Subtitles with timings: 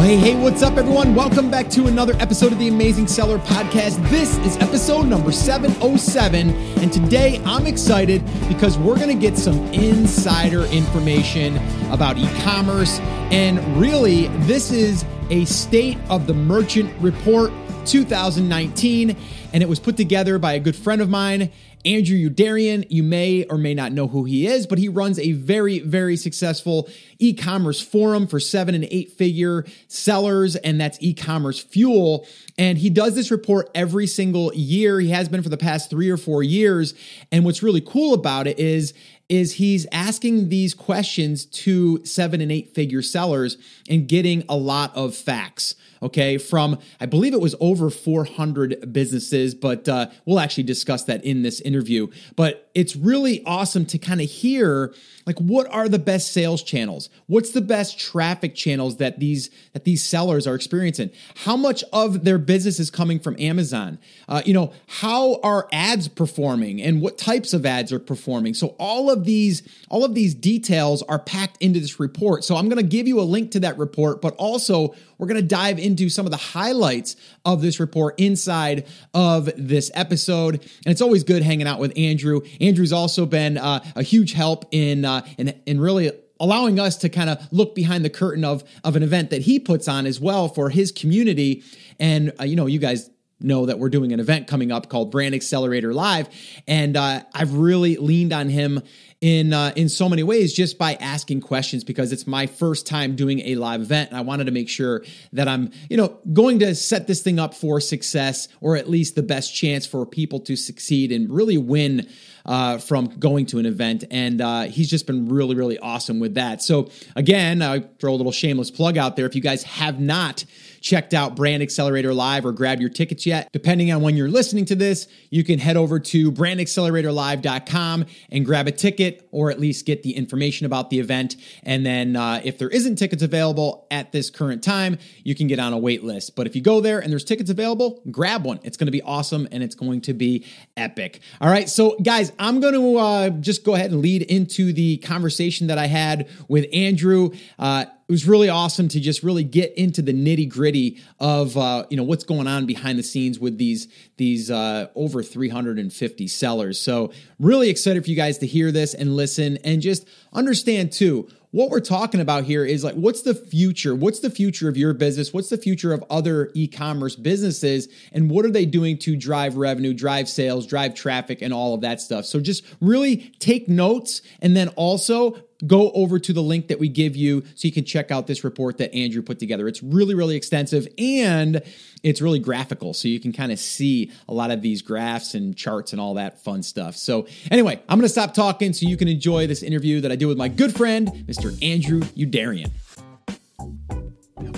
[0.00, 1.14] Well, hey, hey, what's up, everyone?
[1.14, 4.02] Welcome back to another episode of the Amazing Seller Podcast.
[4.08, 9.58] This is episode number 707, and today I'm excited because we're going to get some
[9.74, 11.58] insider information
[11.92, 12.98] about e commerce.
[13.30, 17.52] And really, this is a state of the merchant report
[17.84, 19.14] 2019,
[19.52, 21.50] and it was put together by a good friend of mine.
[21.84, 25.32] Andrew Youderian, you may or may not know who he is, but he runs a
[25.32, 31.14] very, very successful e commerce forum for seven and eight figure sellers, and that's e
[31.14, 32.26] commerce fuel.
[32.58, 35.00] And he does this report every single year.
[35.00, 36.92] He has been for the past three or four years.
[37.32, 38.92] And what's really cool about it is
[39.30, 43.56] is he's asking these questions to seven and eight figure sellers
[43.88, 49.54] and getting a lot of facts okay, from I believe it was over 400 businesses,
[49.54, 52.08] but uh, we'll actually discuss that in this interview.
[52.36, 54.94] But it's really awesome to kind of hear
[55.30, 57.08] like what are the best sales channels?
[57.28, 61.12] What's the best traffic channels that these that these sellers are experiencing?
[61.44, 64.00] How much of their business is coming from amazon?
[64.28, 68.54] Uh, you know how are ads performing and what types of ads are performing?
[68.54, 72.42] So all of these all of these details are packed into this report.
[72.42, 75.40] So i'm going to give you a link to that report but also we're going
[75.40, 80.54] to dive into some of the highlights of this report inside of this episode.
[80.54, 82.40] And it's always good hanging out with andrew.
[82.58, 87.08] Andrew's also been uh, a huge help in uh, in, in really allowing us to
[87.08, 90.18] kind of look behind the curtain of of an event that he puts on as
[90.18, 91.62] well for his community.
[91.98, 95.10] And uh, you know, you guys know that we're doing an event coming up called
[95.10, 96.28] Brand Accelerator Live,
[96.66, 98.82] and uh, I've really leaned on him
[99.20, 103.16] in uh, in so many ways just by asking questions because it's my first time
[103.16, 105.04] doing a live event and I wanted to make sure
[105.34, 109.16] that I'm you know going to set this thing up for success or at least
[109.16, 112.08] the best chance for people to succeed and really win
[112.46, 114.04] uh, from going to an event.
[114.10, 116.62] And uh, he's just been really, really awesome with that.
[116.62, 119.26] So, again, I throw a little shameless plug out there.
[119.26, 120.44] If you guys have not
[120.80, 124.64] checked out Brand Accelerator Live or grabbed your tickets yet, depending on when you're listening
[124.66, 129.86] to this, you can head over to brandacceleratorlive.com and grab a ticket or at least
[129.86, 131.36] get the information about the event.
[131.62, 135.58] And then uh, if there isn't tickets available at this current time, you can get
[135.58, 136.34] on a wait list.
[136.34, 138.60] But if you go there and there's tickets available, grab one.
[138.62, 141.20] It's going to be awesome and it's going to be epic.
[141.40, 141.68] All right.
[141.68, 145.78] So, guys, I'm going to uh, just go ahead and lead into the conversation that
[145.78, 147.30] I had with Andrew.
[147.58, 151.86] Uh, it was really awesome to just really get into the nitty gritty of uh,
[151.90, 153.86] you know what's going on behind the scenes with these
[154.20, 156.78] these uh, over 350 sellers.
[156.78, 161.26] So really excited for you guys to hear this and listen and just understand too
[161.52, 163.94] what we're talking about here is like what's the future?
[163.94, 165.32] What's the future of your business?
[165.32, 167.88] What's the future of other e-commerce businesses?
[168.12, 171.80] And what are they doing to drive revenue drive sales drive traffic and all of
[171.80, 172.24] that stuff?
[172.26, 176.88] So just really take notes and then also go over to the link that we
[176.88, 179.68] give you so you can check out this report that Andrew put together.
[179.68, 180.88] It's really, really extensive.
[180.98, 181.62] And
[182.02, 182.94] it's really graphical.
[182.94, 186.14] So you can kind of see a lot of these graphs and charts and all
[186.14, 186.96] that fun stuff.
[186.96, 190.16] So, anyway, I'm going to stop talking so you can enjoy this interview that I
[190.16, 191.56] do with my good friend, Mr.
[191.62, 192.70] Andrew Youderian.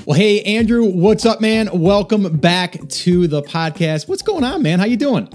[0.05, 1.69] Well, hey Andrew, what's up, man?
[1.73, 4.09] Welcome back to the podcast.
[4.09, 4.79] What's going on, man?
[4.81, 5.29] How you doing?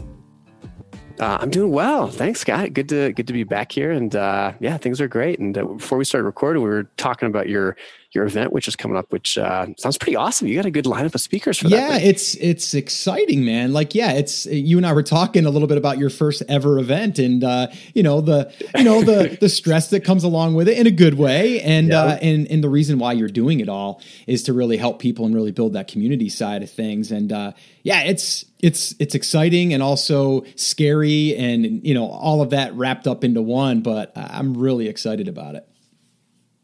[1.20, 2.74] Uh, I'm doing well, thanks, Scott.
[2.74, 5.40] Good to good to be back here, and uh, yeah, things are great.
[5.40, 7.76] And uh, before we started recording, we were talking about your
[8.18, 10.48] your event, which is coming up, which uh, sounds pretty awesome.
[10.48, 11.76] You got a good lineup of speakers for that.
[11.76, 13.74] Yeah, it's it's exciting, man.
[13.74, 16.80] Like, yeah, it's you and I were talking a little bit about your first ever
[16.80, 20.68] event, and uh, you know the you know the the stress that comes along with
[20.68, 22.02] it in a good way, and yeah.
[22.02, 25.26] uh, and and the reason why you're doing it all is to really help people
[25.26, 27.12] and really build that community side of things.
[27.12, 27.52] And uh,
[27.84, 33.06] yeah, it's it's it's exciting and also scary, and you know all of that wrapped
[33.06, 33.82] up into one.
[33.82, 35.68] But I'm really excited about it.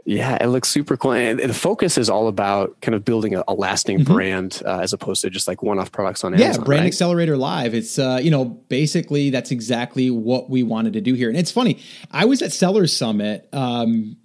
[0.05, 1.13] Yeah, it looks super cool.
[1.13, 4.13] And the focus is all about kind of building a, a lasting mm-hmm.
[4.13, 6.61] brand uh, as opposed to just like one-off products on Amazon.
[6.61, 6.87] Yeah, Brand right?
[6.87, 7.73] Accelerator Live.
[7.73, 11.29] It's uh, you know basically that's exactly what we wanted to do here.
[11.29, 11.79] And it's funny.
[12.11, 13.47] I was at Sellers Summit.
[13.53, 14.17] Um,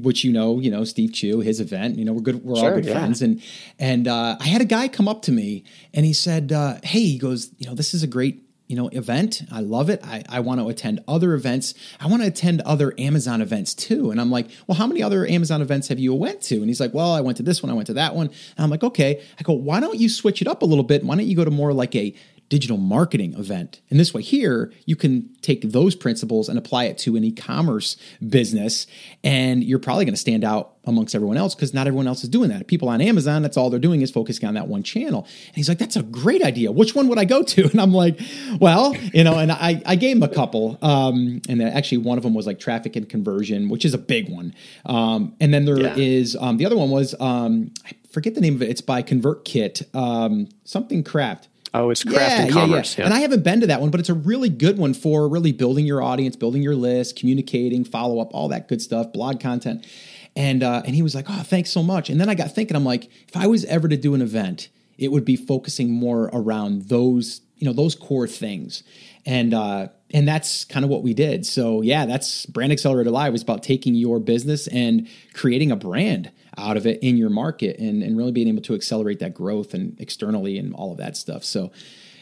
[0.00, 1.98] which you know, you know Steve Chou, his event.
[1.98, 2.44] You know, we're good.
[2.44, 2.92] We're sure, all good yeah.
[2.92, 3.42] friends, and
[3.80, 7.00] and uh, I had a guy come up to me and he said, uh, "Hey,"
[7.00, 9.42] he goes, "You know, this is a great you know event.
[9.52, 10.00] I love it.
[10.04, 11.74] I, I want to attend other events.
[12.00, 14.10] I want to attend other amazon events too.
[14.10, 16.56] And i'm like well how many other amazon events have you went to?
[16.56, 18.26] And he's like well i went to this one i went to that one.
[18.26, 19.22] And i'm like okay.
[19.38, 21.04] I go why don't you switch it up a little bit?
[21.04, 22.14] Why don't you go to more like a
[22.48, 23.80] digital marketing event.
[23.90, 27.32] And this way, here, you can take those principles and apply it to an e
[27.32, 27.96] commerce
[28.26, 28.86] business.
[29.24, 32.28] And you're probably going to stand out amongst everyone else because not everyone else is
[32.28, 32.68] doing that.
[32.68, 35.22] People on Amazon, that's all they're doing is focusing on that one channel.
[35.48, 36.70] And he's like, that's a great idea.
[36.70, 37.70] Which one would I go to?
[37.76, 38.18] And I'm like,
[38.58, 40.78] well, you know, and I, I gave him a couple.
[40.80, 44.30] Um, and actually, one of them was like traffic and conversion, which is a big
[44.30, 44.54] one.
[44.86, 45.94] Um, and then there yeah.
[45.96, 48.70] is um, the other one was, um, I forget the name of it.
[48.70, 51.48] It's by ConvertKit, um, something craft.
[51.76, 52.96] Oh, it's craft yeah, and commerce.
[52.96, 53.06] Yeah, yeah.
[53.06, 55.52] And I haven't been to that one, but it's a really good one for really
[55.52, 59.86] building your audience, building your list, communicating, follow up, all that good stuff, blog content.
[60.34, 62.76] And uh, and he was like, "Oh, thanks so much." And then I got thinking,
[62.76, 64.68] I'm like, if I was ever to do an event,
[64.98, 68.82] it would be focusing more around those, you know, those core things.
[69.24, 71.44] And uh, and that's kind of what we did.
[71.44, 76.30] So yeah, that's Brand Accelerator Live was about taking your business and creating a brand
[76.58, 79.74] out of it in your market and, and really being able to accelerate that growth
[79.74, 81.44] and externally and all of that stuff.
[81.44, 81.70] So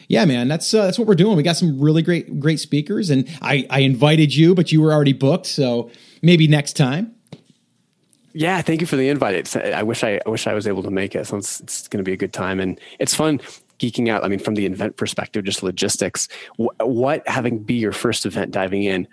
[0.07, 1.35] yeah, man, that's uh, that's what we're doing.
[1.35, 4.93] We got some really great great speakers, and I, I invited you, but you were
[4.93, 5.89] already booked, so
[6.21, 7.15] maybe next time.
[8.33, 9.33] Yeah, thank you for the invite.
[9.33, 11.25] It's, I wish I, I wish I was able to make it.
[11.25, 13.39] So it's, it's going to be a good time, and it's fun
[13.79, 14.23] geeking out.
[14.23, 16.27] I mean, from the event perspective, just logistics.
[16.57, 19.07] What having be your first event diving in?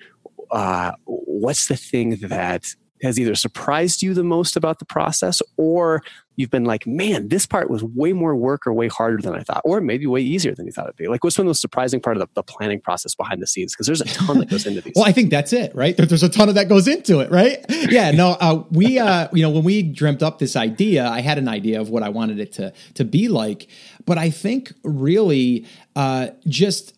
[0.50, 2.67] Uh, what's the thing that
[3.03, 6.03] has either surprised you the most about the process or
[6.37, 9.43] you've been like, man, this part was way more work or way harder than I
[9.43, 11.08] thought, or maybe way easier than you thought it'd be?
[11.08, 13.75] Like, what's one of the surprising part of the, the planning process behind the scenes?
[13.75, 14.94] Because there's a ton that goes into these.
[14.96, 15.96] well, I think that's it, right?
[15.96, 17.64] There's a ton of that goes into it, right?
[17.93, 21.37] Yeah, no, uh, we, uh, you know, when we dreamt up this idea, I had
[21.37, 23.67] an idea of what I wanted it to to be like,
[24.06, 26.94] but I think really uh, just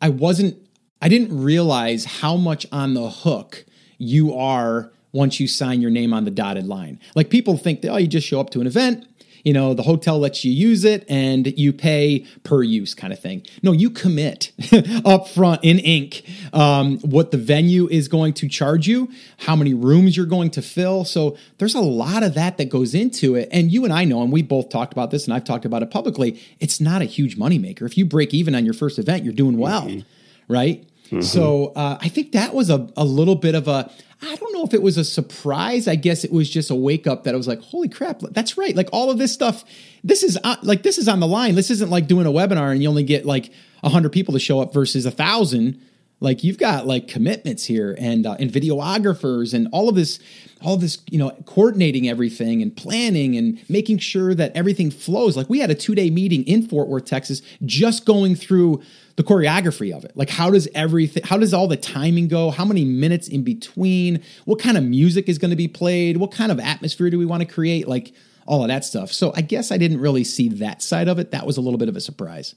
[0.00, 0.56] I wasn't,
[1.02, 3.66] I didn't realize how much on the hook
[3.98, 6.98] you are once you sign your name on the dotted line.
[7.14, 9.06] Like people think that, oh, you just show up to an event,
[9.44, 13.18] you know, the hotel lets you use it and you pay per use kind of
[13.18, 13.42] thing.
[13.62, 14.52] No, you commit
[15.04, 16.22] up front in ink
[16.52, 19.08] um, what the venue is going to charge you,
[19.38, 21.04] how many rooms you're going to fill.
[21.04, 23.48] So there's a lot of that that goes into it.
[23.52, 25.82] And you and I know, and we both talked about this and I've talked about
[25.82, 27.82] it publicly, it's not a huge moneymaker.
[27.82, 30.52] If you break even on your first event, you're doing well, mm-hmm.
[30.52, 30.86] right?
[31.10, 31.22] Mm-hmm.
[31.22, 33.90] So uh, I think that was a, a little bit of a
[34.22, 35.88] I don't know if it was a surprise.
[35.88, 38.58] I guess it was just a wake up that I was like, holy crap, that's
[38.58, 38.76] right.
[38.76, 39.64] Like all of this stuff,
[40.04, 41.54] this is uh, like this is on the line.
[41.54, 43.50] This isn't like doing a webinar and you only get like
[43.82, 45.80] hundred people to show up versus a thousand.
[46.20, 50.20] Like you've got like commitments here and uh, and videographers and all of this,
[50.60, 55.34] all this, you know, coordinating everything and planning and making sure that everything flows.
[55.34, 58.82] Like we had a two day meeting in Fort Worth, Texas, just going through
[59.16, 60.14] the choreography of it.
[60.14, 62.50] Like how does everything how does all the timing go?
[62.50, 64.22] How many minutes in between?
[64.44, 66.18] What kind of music is going to be played?
[66.18, 67.88] What kind of atmosphere do we want to create?
[67.88, 68.12] Like
[68.46, 69.10] all of that stuff.
[69.12, 71.30] So I guess I didn't really see that side of it.
[71.30, 72.54] That was a little bit of a surprise.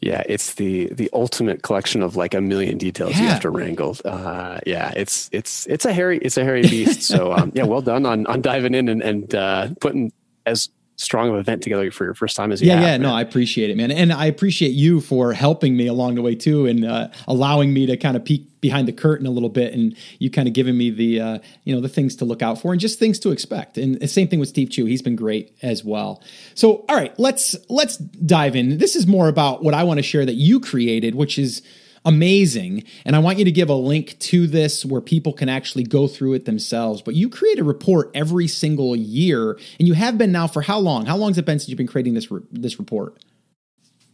[0.00, 3.22] Yeah, it's the the ultimate collection of like a million details yeah.
[3.22, 3.96] you have to wrangle.
[4.04, 7.02] Uh, yeah, it's it's it's a hairy it's a hairy beast.
[7.02, 10.12] so um, yeah, well done on on diving in and and uh, putting
[10.44, 12.90] as strong of an event together for your first time as you yeah have, yeah
[12.92, 13.02] man.
[13.02, 13.90] no i appreciate it man.
[13.90, 17.86] And i appreciate you for helping me along the way too and uh, allowing me
[17.86, 20.76] to kind of peek behind the curtain a little bit and you kind of giving
[20.76, 23.30] me the uh, you know the things to look out for and just things to
[23.30, 23.78] expect.
[23.78, 26.22] And the same thing with steve Chou he's been great as well.
[26.54, 28.78] So all right let's let's dive in.
[28.78, 31.62] This is more about what i want to share that you created which is
[32.06, 32.84] amazing.
[33.04, 36.08] And I want you to give a link to this where people can actually go
[36.08, 37.02] through it themselves.
[37.02, 40.78] But you create a report every single year, and you have been now for how
[40.78, 41.04] long?
[41.04, 43.22] How long has it been since you've been creating this re- this report?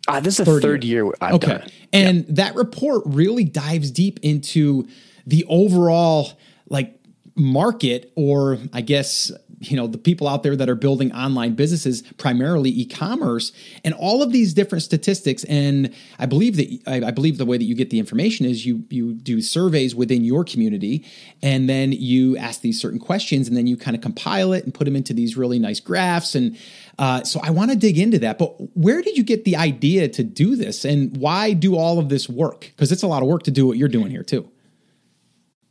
[0.09, 1.05] Uh, this is the third, third year.
[1.05, 1.47] year I've okay.
[1.47, 1.73] done it.
[1.93, 2.27] And yep.
[2.29, 4.89] that report really dives deep into
[5.27, 6.33] the overall
[6.69, 6.99] like
[7.37, 9.31] market or I guess
[9.71, 13.53] you know the people out there that are building online businesses primarily e-commerce
[13.85, 17.59] and all of these different statistics and i believe that I, I, believe the way
[17.59, 21.05] that you get the information is you you do surveys within your community
[21.43, 24.75] and then you ask these certain questions and then you kind of compile it and
[24.75, 26.57] put them into these really nice graphs and
[26.99, 30.09] uh, so i want to dig into that but where did you get the idea
[30.09, 33.29] to do this and why do all of this work because it's a lot of
[33.29, 34.49] work to do what you're doing here too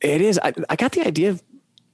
[0.01, 0.39] it is.
[0.43, 1.37] I, I, got the idea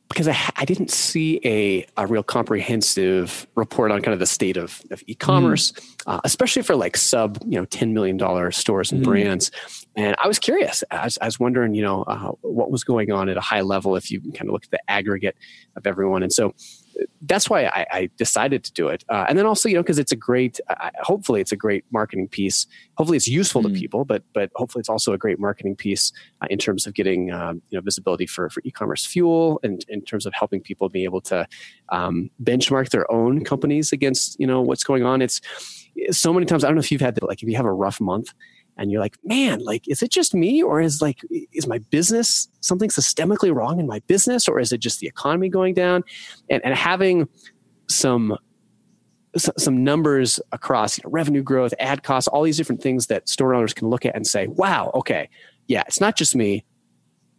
[0.10, 4.58] because I, I didn't see a, a real comprehensive report on kind of the state
[4.58, 5.94] of, of e-commerce, mm.
[6.08, 9.06] uh, especially for like sub, you know, $10 million stores and mm.
[9.06, 9.52] brands.
[9.96, 10.84] And I was curious.
[10.92, 13.62] I was, I was wondering, you know, uh, what was going on at a high
[13.62, 15.36] level if you kind of look at the aggregate
[15.76, 16.24] of everyone.
[16.24, 16.54] And so
[17.22, 19.04] that's why I, I, decided to do it.
[19.10, 21.86] Uh, and then also, you know, because it's a great, uh, hopefully, it's a great
[21.92, 22.68] marketing piece.
[22.98, 23.74] Hopefully, it's useful mm.
[23.74, 26.12] to people, but but hopefully, it's also a great marketing piece
[26.42, 30.01] uh, in terms of getting um, you know visibility for for e-commerce fuel, and in
[30.01, 31.48] terms of helping people be able to
[31.89, 35.22] um, benchmark their own companies against you know what's going on.
[35.22, 35.42] It's
[36.12, 37.74] so many times, I don't know if you've had that, like if you have a
[37.74, 38.34] rough month
[38.77, 41.19] and you're like, man, like, is it just me or is like,
[41.53, 45.50] is my business something systemically wrong in my business or is it just the economy
[45.50, 46.03] going down?
[46.50, 47.27] And, and having
[47.89, 48.38] some
[49.36, 53.53] some numbers across you know, revenue growth, ad costs, all these different things that store
[53.53, 55.29] owners can look at and say, wow, okay,
[55.67, 56.65] yeah, it's not just me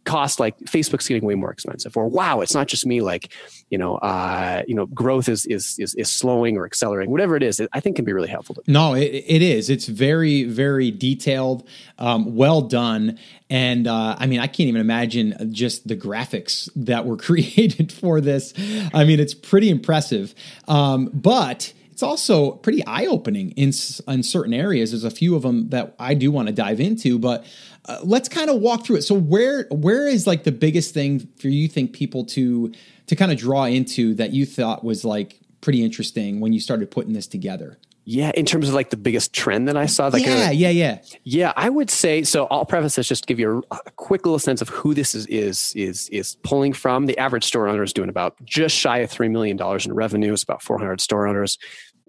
[0.09, 3.33] cost like facebook's getting way more expensive or wow it's not just me like
[3.69, 7.43] you know uh, you know growth is, is is is slowing or accelerating whatever it
[7.43, 9.71] is i think can be really helpful no it, it is.
[9.71, 13.19] It's very very detailed um, well done.
[13.50, 18.21] And uh, i mean i can't even imagine just the graphics that were created for
[18.21, 18.55] this.
[18.95, 20.35] I mean it's pretty impressive.
[20.67, 23.73] Um, but it's also pretty eye opening in
[24.07, 24.93] in certain areas.
[24.93, 27.45] There's a few of them that I do want to dive into, but
[27.87, 29.02] uh, let's kind of walk through it.
[29.02, 32.73] So where where is like the biggest thing for you think people to
[33.09, 36.88] to kind of draw into that you thought was like pretty interesting when you started
[36.93, 37.81] putting this together?
[38.11, 40.09] Yeah, in terms of like the biggest trend that I saw.
[40.09, 41.52] That yeah, kind of, yeah, yeah, yeah.
[41.57, 42.47] I would say so.
[42.50, 45.14] I'll preface this just to give you a, a, quick little sense of who this
[45.14, 47.05] is is is is pulling from.
[47.05, 50.33] The average store owner is doing about just shy of three million dollars in revenue.
[50.33, 51.59] It's about four hundred store owners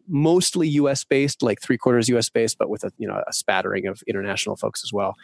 [0.10, 1.04] mostly U.S.
[1.04, 2.30] based, like three quarters U.S.
[2.30, 5.16] based, but with a you know a spattering of international folks as well.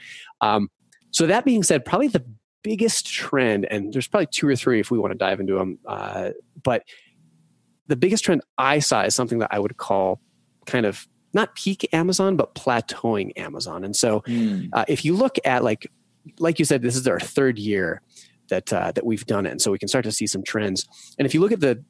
[0.41, 0.69] Um,
[1.11, 2.25] so that being said, probably the
[2.63, 5.79] biggest trend, and there's probably two or three if we want to dive into them,
[5.85, 6.31] uh,
[6.63, 6.83] but
[7.87, 10.19] the biggest trend I saw is something that I would call
[10.65, 13.83] kind of not peak Amazon, but plateauing Amazon.
[13.83, 14.69] And so, mm.
[14.73, 15.87] uh, if you look at like
[16.39, 18.01] like you said, this is our third year
[18.49, 20.87] that uh, that we've done it, and so we can start to see some trends.
[21.19, 21.83] And if you look at the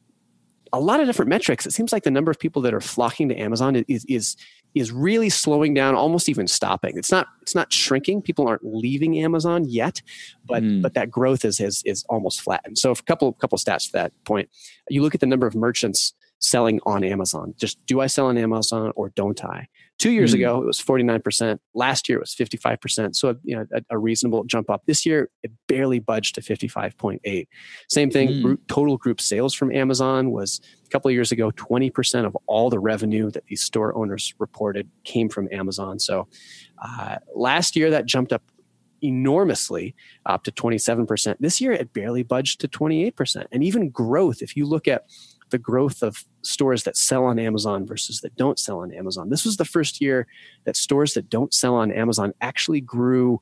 [0.73, 1.65] a lot of different metrics.
[1.65, 4.35] It seems like the number of people that are flocking to Amazon is is
[4.73, 6.97] is really slowing down, almost even stopping.
[6.97, 8.21] It's not it's not shrinking.
[8.21, 10.01] People aren't leaving Amazon yet,
[10.45, 10.81] but mm.
[10.81, 12.77] but that growth is is is almost flattened.
[12.77, 14.49] So a couple couple stats to that point.
[14.89, 17.53] You look at the number of merchants selling on Amazon.
[17.57, 19.67] Just do I sell on Amazon or don't I?
[19.97, 20.35] Two years mm.
[20.35, 21.57] ago, it was 49%.
[21.73, 23.15] Last year, it was 55%.
[23.15, 24.83] So, you know, a, a, reasonable jump up.
[24.85, 27.47] This year, it barely budged to 55.8.
[27.89, 28.41] Same thing, mm.
[28.41, 32.69] group, total group sales from Amazon was a couple of years ago, 20% of all
[32.69, 35.97] the revenue that these store owners reported came from Amazon.
[35.99, 36.27] So,
[36.83, 38.43] uh, last year, that jumped up
[39.01, 41.37] enormously up to 27%.
[41.39, 43.45] This year, it barely budged to 28%.
[43.51, 45.05] And even growth, if you look at
[45.49, 49.29] the growth of stores that sell on Amazon versus that don't sell on Amazon.
[49.29, 50.27] This was the first year
[50.65, 53.41] that stores that don't sell on Amazon actually grew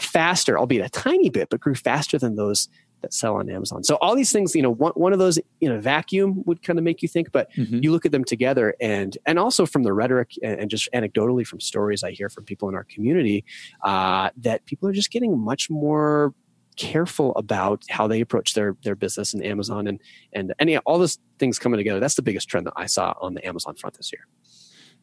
[0.00, 2.68] faster, albeit a tiny bit, but grew faster than those
[3.04, 3.84] that sell on Amazon.
[3.84, 6.78] So all these things, you know, one, one of those in a vacuum would kind
[6.78, 7.80] of make you think, but mm-hmm.
[7.82, 11.46] you look at them together and and also from the rhetoric and, and, just anecdotally
[11.46, 13.44] from stories I hear from people in our community,
[13.82, 16.32] uh, that people are just getting much more
[16.76, 20.00] careful about how they approach their their business and Amazon and
[20.32, 22.00] and any all those things coming together.
[22.00, 24.26] That's the biggest trend that I saw on the Amazon front this year.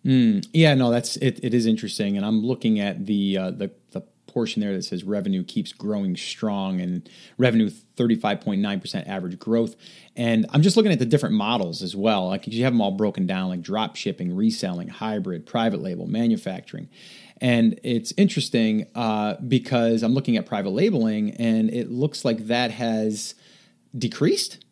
[0.05, 1.39] Mm, yeah, no, that's it.
[1.43, 5.03] It is interesting, and I'm looking at the uh, the the portion there that says
[5.03, 9.75] revenue keeps growing strong and revenue 35.9% average growth.
[10.15, 12.27] And I'm just looking at the different models as well.
[12.27, 16.89] Like you have them all broken down like drop shipping, reselling, hybrid, private label, manufacturing.
[17.41, 22.71] And it's interesting uh, because I'm looking at private labeling and it looks like that
[22.71, 23.35] has
[23.97, 24.63] decreased.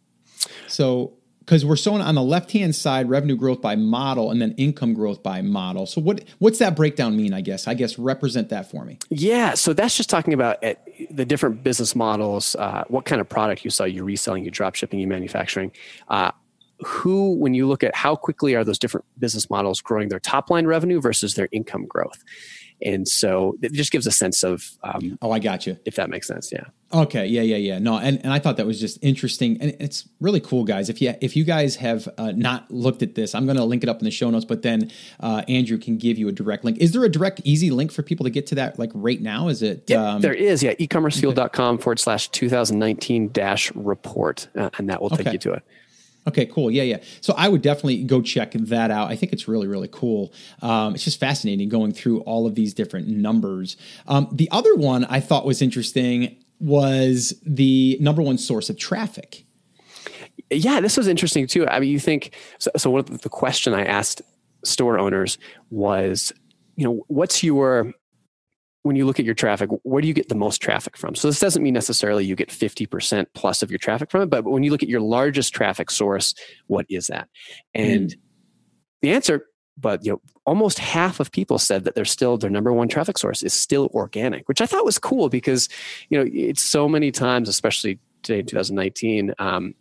[0.68, 4.52] So, because we're showing on the left hand side revenue growth by model and then
[4.52, 5.88] income growth by model.
[5.88, 7.34] So, what what's that breakdown mean?
[7.34, 9.00] I guess I guess represent that for me.
[9.10, 10.76] Yeah, so that's just talking about eh,
[11.10, 14.76] the different business models, uh, what kind of product you sell, you reselling, you drop
[14.76, 15.72] shipping, you manufacturing.
[16.08, 16.32] Uh,
[16.86, 20.50] who, when you look at how quickly are those different business models growing their top
[20.50, 22.24] line revenue versus their income growth?
[22.82, 24.70] And so it just gives a sense of.
[24.84, 25.78] Um, oh, I got you.
[25.86, 26.66] If that makes sense, yeah.
[26.92, 27.78] Okay, yeah, yeah, yeah.
[27.78, 30.90] No, and, and I thought that was just interesting, and it's really cool, guys.
[30.90, 33.84] If you if you guys have uh, not looked at this, I'm going to link
[33.84, 34.46] it up in the show notes.
[34.46, 36.80] But then uh, Andrew can give you a direct link.
[36.80, 39.50] Is there a direct, easy link for people to get to that like right now?
[39.50, 39.84] Is it?
[39.88, 40.64] Yep, um, there is.
[40.64, 41.84] Yeah, ecommercefuel.com okay.
[41.84, 45.34] forward slash 2019 dash report, uh, and that will take okay.
[45.34, 45.64] you to it.
[46.28, 46.70] Okay, cool.
[46.70, 46.98] Yeah, yeah.
[47.22, 49.10] So I would definitely go check that out.
[49.10, 50.34] I think it's really, really cool.
[50.62, 53.78] Um, it's just fascinating going through all of these different numbers.
[54.08, 59.46] Um, the other one I thought was interesting was the number one source of traffic.
[60.52, 61.68] Yeah, this was interesting too.
[61.68, 62.72] I mean, you think so.
[62.76, 64.22] so the question I asked
[64.64, 65.38] store owners
[65.70, 66.34] was,
[66.76, 67.94] you know, what's your
[68.84, 71.16] when you look at your traffic, where do you get the most traffic from?
[71.16, 74.46] So this doesn't mean necessarily you get 50% plus of your traffic from it, but
[74.46, 76.34] when you look at your largest traffic source,
[76.68, 77.28] what is that?
[77.74, 78.16] And mm.
[79.02, 79.46] the answer,
[79.78, 83.18] but you know, almost half of people said that they're still their number one traffic
[83.18, 85.68] source is still organic, which I thought was cool because,
[86.10, 89.76] you know, it's so many times, especially today in 2019, um,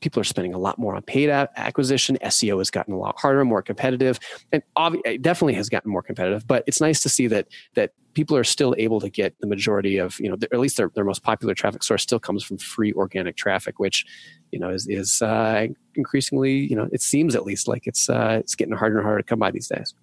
[0.00, 2.18] people are spending a lot more on paid acquisition.
[2.22, 4.18] SEO has gotten a lot harder, more competitive,
[4.52, 6.46] and obvi- it definitely has gotten more competitive.
[6.46, 9.98] But it's nice to see that that people are still able to get the majority
[9.98, 12.92] of you know, at least their, their most popular traffic source still comes from free
[12.94, 14.06] organic traffic, which
[14.52, 18.38] you know is is uh, increasingly you know it seems at least like it's uh,
[18.40, 19.94] it's getting harder and harder to come by these days.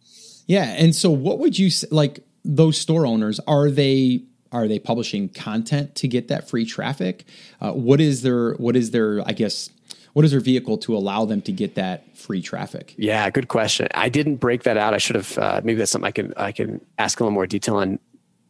[0.47, 2.19] Yeah, and so what would you like?
[2.45, 7.25] Those store owners are they are they publishing content to get that free traffic?
[7.59, 9.69] Uh, what is their what is their I guess
[10.13, 12.95] what is their vehicle to allow them to get that free traffic?
[12.97, 13.87] Yeah, good question.
[13.93, 14.93] I didn't break that out.
[14.93, 15.37] I should have.
[15.37, 17.99] Uh, maybe that's something I can I can ask a little more detail on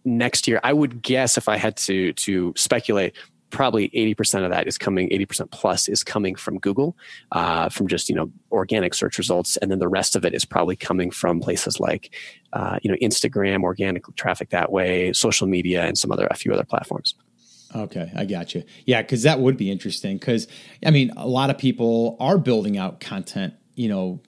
[0.06, 0.60] next year.
[0.64, 3.16] I would guess if I had to to speculate,
[3.50, 6.98] probably 80% of that is coming 80% plus is coming from google
[7.32, 10.46] uh, from just you know organic search results and then the rest of it is
[10.46, 12.14] probably coming from places like
[12.54, 16.54] uh, you know instagram organic traffic that way social media and some other a few
[16.54, 17.14] other platforms
[17.76, 18.64] Okay, I got you.
[18.86, 20.18] Yeah, because that would be interesting.
[20.18, 20.48] Because
[20.86, 24.22] I mean, a lot of people are building out content, you know,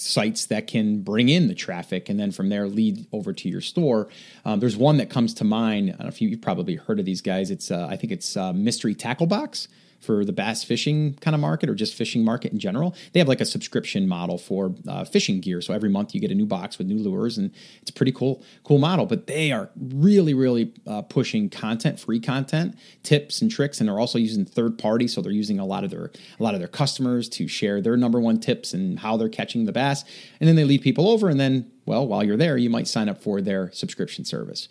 [0.00, 3.60] sites that can bring in the traffic and then from there lead over to your
[3.60, 4.08] store.
[4.44, 5.90] Um, there's one that comes to mind.
[5.90, 7.50] I don't know if you, have probably heard of these guys.
[7.50, 9.68] It's uh, I think it's uh, Mystery Tackle Box
[10.00, 12.94] for the bass fishing kind of market or just fishing market in general.
[13.12, 15.60] They have like a subscription model for uh, fishing gear.
[15.60, 17.50] So every month you get a new box with new lures, and
[17.82, 19.06] it's a pretty cool, cool model.
[19.06, 24.00] But they are really, really uh, pushing content, free content, tips and tricks, and they're
[24.00, 25.06] also using third party.
[25.06, 27.96] So they're using a lot of their a lot of their customers to share their
[27.96, 30.04] number one tips and how they're catching the bass,
[30.40, 33.08] and then they lead people over, and then well, while you're there, you might sign
[33.08, 34.68] up for their subscription service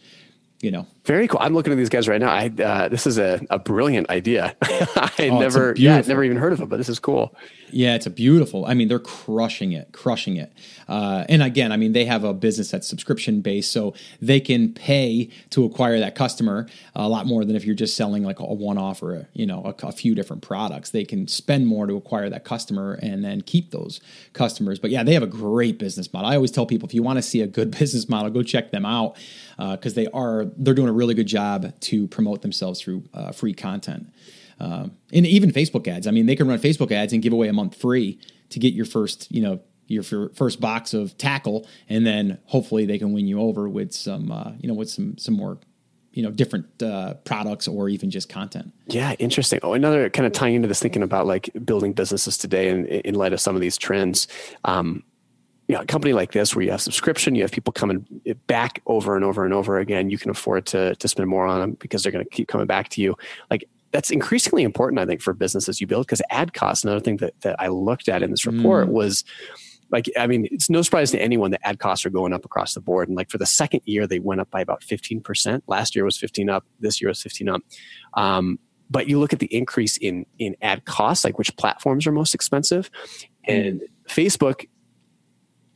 [0.61, 0.85] you know.
[1.05, 1.39] Very cool.
[1.41, 2.29] I'm looking at these guys right now.
[2.29, 4.55] I uh, this is a, a brilliant idea.
[4.61, 7.35] I oh, never, yeah, I've never even heard of it, but this is cool.
[7.71, 8.65] Yeah, it's a beautiful.
[8.65, 10.51] I mean, they're crushing it, crushing it.
[10.87, 14.73] Uh, and again, I mean, they have a business that's subscription based, so they can
[14.73, 18.45] pay to acquire that customer a lot more than if you're just selling like a
[18.45, 20.89] one off or a, you know a, a, few different products.
[20.89, 23.99] They can spend more to acquire that customer and then keep those
[24.33, 24.79] customers.
[24.79, 26.29] But yeah, they have a great business model.
[26.29, 28.71] I always tell people if you want to see a good business model, go check
[28.71, 29.15] them out
[29.57, 33.31] because uh, they are they're doing a really good job to promote themselves through uh,
[33.31, 34.07] free content.
[34.59, 36.07] Um, and even Facebook ads.
[36.07, 38.73] I mean, they can run Facebook ads and give away a month free to get
[38.73, 43.27] your first, you know, your first box of tackle, and then hopefully they can win
[43.27, 45.57] you over with some, uh, you know, with some some more,
[46.13, 48.71] you know, different uh, products or even just content.
[48.87, 49.59] Yeah, interesting.
[49.63, 53.01] Oh, another kind of tying into this, thinking about like building businesses today, and in,
[53.01, 54.27] in light of some of these trends.
[54.63, 55.03] Um,
[55.67, 58.03] you know, a company like this where you have subscription, you have people coming
[58.47, 61.59] back over and over and over again, you can afford to to spend more on
[61.59, 63.15] them because they're going to keep coming back to you.
[63.51, 66.83] Like that's increasingly important, I think, for businesses you build because ad costs.
[66.83, 68.91] Another thing that, that I looked at in this report mm.
[68.91, 69.23] was
[69.91, 72.73] like, I mean, it's no surprise to anyone that ad costs are going up across
[72.73, 73.07] the board.
[73.07, 75.63] And like for the second year, they went up by about 15%.
[75.67, 76.65] Last year was 15 up.
[76.79, 77.61] This year was 15 up.
[78.13, 78.59] Um,
[78.91, 82.33] but you look at the increase in in ad costs, like which platforms are most
[82.33, 82.89] expensive,
[83.45, 83.87] and mm.
[84.07, 84.65] Facebook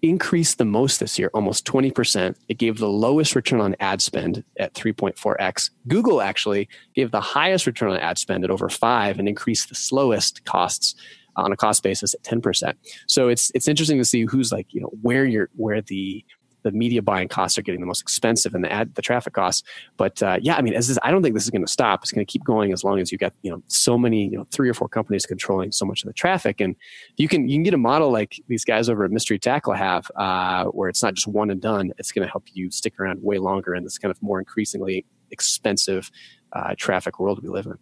[0.04, 2.36] increased the most this year, almost 20%.
[2.50, 5.72] It gave the lowest return on ad spend at 3.4x.
[5.88, 9.76] Google actually gave the highest return on ad spend at over 5 and increased the
[9.76, 10.94] slowest costs
[11.38, 12.74] on a cost basis at 10%.
[13.08, 16.24] So it's it's interesting to see who's like, you know, where you're where the
[16.64, 19.64] the media buying costs are getting the most expensive and the ad the traffic costs.
[19.98, 22.02] But uh, yeah, I mean, as this, I don't think this is going to stop.
[22.04, 24.38] It's going to keep going as long as you get you know so many you
[24.38, 26.60] know three or four companies controlling so much of the traffic.
[26.60, 26.76] And
[27.18, 30.10] you can you can get a model like these guys over at Mystery Tackle have,
[30.16, 31.92] uh, where it's not just one and done.
[31.98, 35.06] It's going to help you stick around way longer in this kind of more increasingly
[35.32, 36.10] expensive
[36.54, 37.78] uh, traffic world we live in.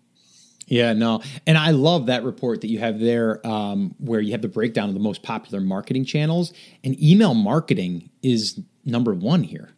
[0.68, 1.22] Yeah, no.
[1.46, 4.88] And I love that report that you have there um, where you have the breakdown
[4.88, 6.54] of the most popular marketing channels.
[6.84, 9.70] And email marketing is number one here.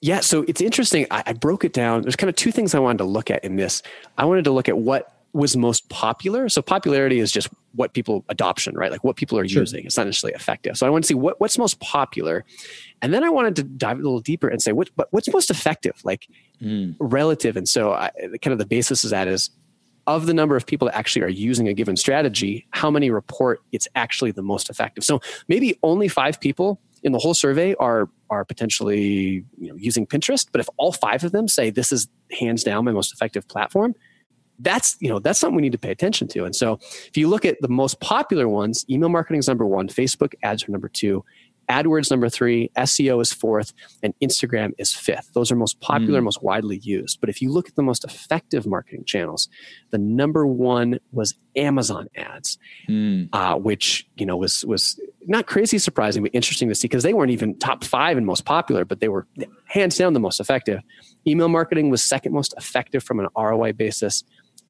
[0.00, 1.06] Yeah, so it's interesting.
[1.10, 2.02] I, I broke it down.
[2.02, 3.82] There's kind of two things I wanted to look at in this.
[4.18, 6.48] I wanted to look at what was most popular.
[6.48, 8.90] So popularity is just what people adoption, right?
[8.90, 9.62] Like what people are sure.
[9.62, 9.84] using.
[9.84, 10.76] It's not necessarily effective.
[10.76, 12.44] So I want to see what, what's most popular.
[13.00, 15.50] And then I wanted to dive a little deeper and say what but what's most
[15.50, 16.26] effective, like
[16.60, 16.96] mm.
[16.98, 17.56] relative.
[17.56, 18.10] And so I,
[18.42, 19.50] kind of the basis of that is
[20.06, 23.60] of the number of people that actually are using a given strategy, how many report
[23.70, 25.04] it's actually the most effective.
[25.04, 30.06] So maybe only five people in the whole survey are are potentially you know, using
[30.06, 32.08] Pinterest, but if all five of them say this is
[32.38, 33.94] hands down my most effective platform,
[34.60, 36.44] that's you know that's something we need to pay attention to.
[36.44, 39.88] And so if you look at the most popular ones, email marketing is number one,
[39.88, 41.24] Facebook ads are number two,
[41.70, 45.30] AdWords number three, SEO is fourth, and Instagram is fifth.
[45.34, 46.24] Those are most popular, mm.
[46.24, 47.20] most widely used.
[47.20, 49.48] But if you look at the most effective marketing channels,
[49.90, 53.28] the number one was Amazon ads, mm.
[53.32, 57.14] uh, which you know was was not crazy surprising, but interesting to see because they
[57.14, 59.28] weren't even top five and most popular, but they were
[59.66, 60.80] hands down the most effective.
[61.26, 64.24] Email marketing was second most effective from an ROI basis.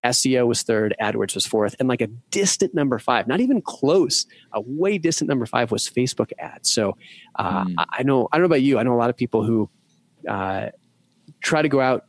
[0.04, 4.26] SEO was third, AdWords was fourth, and like a distant number five, not even close,
[4.52, 6.70] a way distant number five was Facebook ads.
[6.70, 6.96] So
[7.36, 7.74] uh, mm.
[7.90, 8.78] I know I don't know about you.
[8.78, 9.68] I know a lot of people who
[10.28, 10.70] uh,
[11.42, 12.06] try to go out,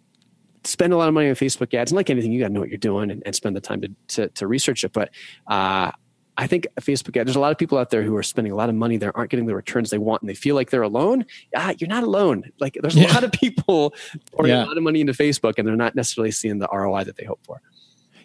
[0.63, 2.62] spend a lot of money on Facebook ads, and like anything, you got to know
[2.62, 4.93] what you're doing and, and, spend the time to to, to research it.
[4.93, 5.10] But
[5.47, 5.91] uh,
[6.38, 8.56] I think Facebook ad, there's a lot of people out there who are spending a
[8.56, 10.82] lot of money they aren't getting the returns they want and they feel like they're
[10.82, 11.26] alone.
[11.56, 12.52] Ah, you're not alone.
[12.60, 13.13] Like there's a yeah.
[13.13, 13.94] lot of people
[14.32, 14.63] pouring yeah.
[14.63, 17.26] a lot of money into Facebook and they're not necessarily seeing the ROI that they
[17.26, 17.62] hope for.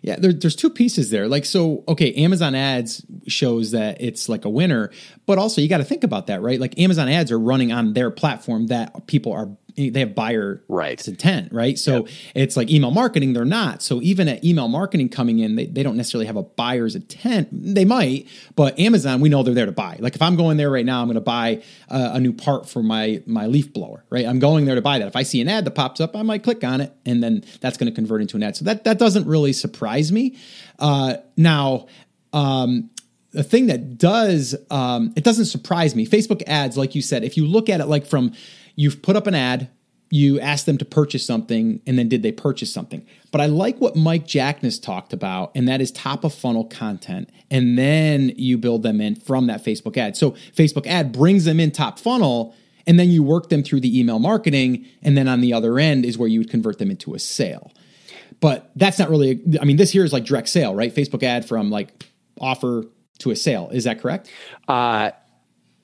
[0.02, 1.26] Yeah, there, there's two pieces there.
[1.26, 4.92] Like, so, okay, Amazon ads shows that it's like a winner,
[5.26, 6.60] but also you got to think about that, right?
[6.60, 11.06] Like, Amazon ads are running on their platform that people are they have buyer right
[11.06, 11.78] intent, right?
[11.78, 12.14] So yep.
[12.34, 13.82] it's like email marketing, they're not.
[13.82, 17.48] So even at email marketing coming in, they, they don't necessarily have a buyer's intent.
[17.52, 19.96] They might, but Amazon, we know they're there to buy.
[20.00, 22.68] Like if I'm going there right now, I'm going to buy a, a new part
[22.68, 24.24] for my my leaf blower, right?
[24.24, 25.08] I'm going there to buy that.
[25.08, 27.44] If I see an ad that pops up, I might click on it, and then
[27.60, 28.56] that's going to convert into an ad.
[28.56, 30.36] So that that doesn't really surprise me.
[30.78, 31.86] Uh, now.
[32.32, 32.90] Um,
[33.30, 37.36] the thing that does um, it doesn't surprise me facebook ads like you said if
[37.36, 38.32] you look at it like from
[38.76, 39.70] you've put up an ad,
[40.10, 43.04] you ask them to purchase something, and then did they purchase something?
[43.32, 47.28] But I like what Mike Jackness talked about, and that is top of funnel content.
[47.50, 50.16] And then you build them in from that Facebook ad.
[50.16, 52.54] So Facebook ad brings them in top funnel,
[52.86, 54.86] and then you work them through the email marketing.
[55.02, 57.72] And then on the other end is where you would convert them into a sale.
[58.38, 60.94] But that's not really, I mean, this here is like direct sale, right?
[60.94, 62.06] Facebook ad from like
[62.40, 62.84] offer
[63.18, 63.70] to a sale.
[63.72, 64.30] Is that correct?
[64.68, 65.10] Uh,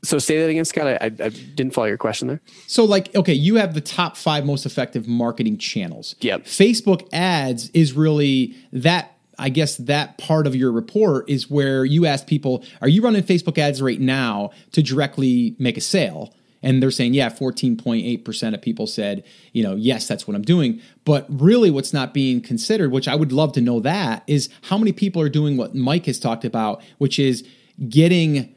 [0.05, 0.87] so say that again, Scott.
[0.87, 2.41] I, I, didn't follow your question there.
[2.67, 6.17] So like, okay, you have the top five most effective marketing channels.
[6.21, 6.45] Yep.
[6.45, 9.09] Facebook ads is really that.
[9.39, 13.23] I guess that part of your report is where you ask people, are you running
[13.23, 16.35] Facebook ads right now to directly make a sale?
[16.63, 20.81] And they're saying, yeah, 14.8% of people said, you know, yes, that's what I'm doing.
[21.05, 24.79] But really, what's not being considered, which I would love to know that, is how
[24.79, 27.43] many people are doing what Mike has talked about, which is
[27.89, 28.55] getting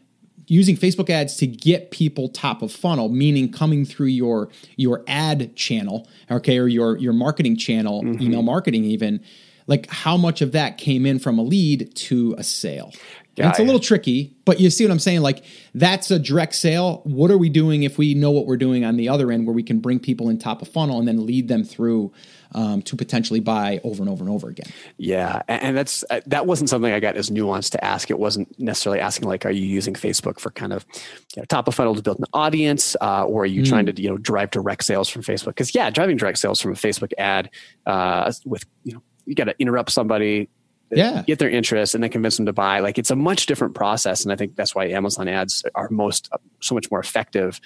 [0.48, 5.56] using Facebook ads to get people top of funnel, meaning coming through your your ad
[5.56, 8.22] channel, okay, or your your marketing channel, mm-hmm.
[8.22, 9.24] email marketing even,
[9.68, 12.94] like how much of that came in from a lead to a sale?
[13.36, 15.22] Yeah, it's a little tricky, but you see what I'm saying?
[15.22, 15.44] Like
[15.74, 17.02] that's a direct sale.
[17.04, 19.54] What are we doing if we know what we're doing on the other end, where
[19.54, 22.14] we can bring people in top of funnel and then lead them through
[22.54, 24.72] um, to potentially buy over and over and over again?
[24.98, 28.10] Yeah, and that's uh, that wasn't something I got as nuanced to ask.
[28.10, 30.86] It wasn't necessarily asking like, are you using Facebook for kind of
[31.36, 33.68] you know, top of funnel to build an audience, uh, or are you mm.
[33.68, 35.48] trying to you know drive direct sales from Facebook?
[35.48, 37.50] Because yeah, driving direct sales from a Facebook ad
[37.86, 40.50] uh, with you know you got to interrupt somebody
[40.92, 41.24] yeah.
[41.26, 42.80] get their interest and then convince them to buy.
[42.80, 44.24] Like it's a much different process.
[44.24, 46.30] And I think that's why Amazon ads are most
[46.62, 47.60] so much more effective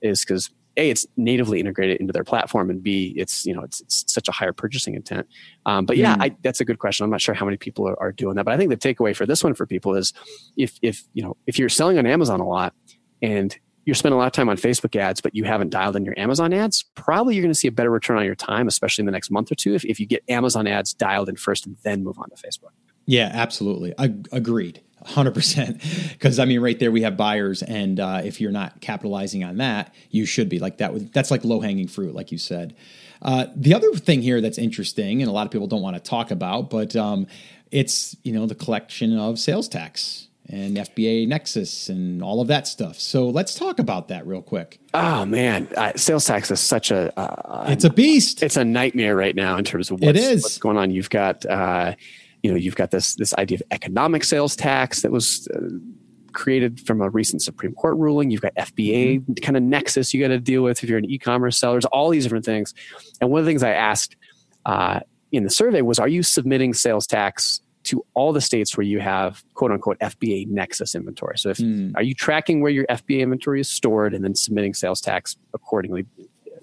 [0.00, 3.80] is because a it's natively integrated into their platform and b it's you know it's,
[3.82, 5.26] it's such a higher purchasing intent
[5.66, 6.22] um, but yeah mm.
[6.22, 8.44] I, that's a good question i'm not sure how many people are, are, doing that
[8.44, 10.12] but i think the takeaway for this one for people is
[10.56, 12.74] if if you know if you're selling on amazon a lot
[13.20, 16.04] and you're spending a lot of time on Facebook ads, but you haven't dialed in
[16.04, 19.02] your Amazon ads, probably you're going to see a better return on your time, especially
[19.02, 21.66] in the next month or two, if, if you get Amazon ads dialed in first
[21.66, 22.70] and then move on to Facebook.
[23.06, 23.94] Yeah, absolutely.
[23.98, 24.82] I, agreed.
[25.04, 29.42] 100% because i mean right there we have buyers and uh, if you're not capitalizing
[29.42, 32.76] on that you should be like that that's like low hanging fruit like you said
[33.22, 36.00] uh, the other thing here that's interesting and a lot of people don't want to
[36.00, 37.26] talk about but um,
[37.72, 42.68] it's you know the collection of sales tax and FBA Nexus and all of that
[42.68, 43.00] stuff.
[43.00, 44.78] So let's talk about that real quick.
[44.92, 48.42] Oh man, uh, sales tax is such a uh, it's a beast.
[48.42, 50.42] It's a nightmare right now in terms of what's, it is.
[50.42, 50.90] what's going on.
[50.90, 51.94] You've got uh,
[52.42, 55.48] you know you've got this this idea of economic sales tax that was.
[55.48, 55.78] Uh,
[56.34, 58.30] created from a recent Supreme Court ruling.
[58.30, 59.34] You've got FBA mm-hmm.
[59.42, 61.74] kind of nexus you got to deal with if you're an e-commerce seller.
[61.74, 62.72] There's all these different things.
[63.20, 64.16] And one of the things I asked
[64.64, 68.84] uh, in the survey was, "Are you submitting sales tax to all the states where
[68.86, 71.38] you have quote unquote FBA nexus inventory.
[71.38, 71.92] So if mm.
[71.96, 76.06] are you tracking where your FBA inventory is stored and then submitting sales tax accordingly,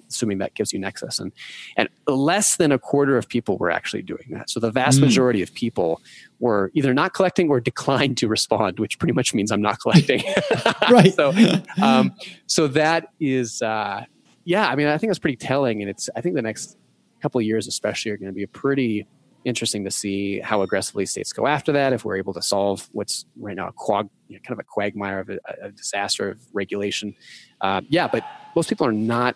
[0.10, 1.32] assuming that gives you nexus and
[1.78, 4.50] and less than a quarter of people were actually doing that.
[4.50, 5.02] So the vast mm.
[5.02, 6.02] majority of people
[6.40, 10.24] were either not collecting or declined to respond, which pretty much means I'm not collecting.
[10.90, 11.14] right.
[11.14, 11.34] so
[11.82, 12.14] um,
[12.48, 14.06] so that is uh,
[14.46, 16.78] yeah, I mean I think that's pretty telling and it's I think the next
[17.22, 19.06] couple of years especially are going to be a pretty
[19.46, 21.94] interesting to see how aggressively states go after that.
[21.94, 24.68] If we're able to solve what's right now a quag, you know, kind of a
[24.68, 27.16] quagmire of a, a disaster of regulation,
[27.62, 28.08] uh, yeah.
[28.08, 28.24] But
[28.56, 29.36] most people are not,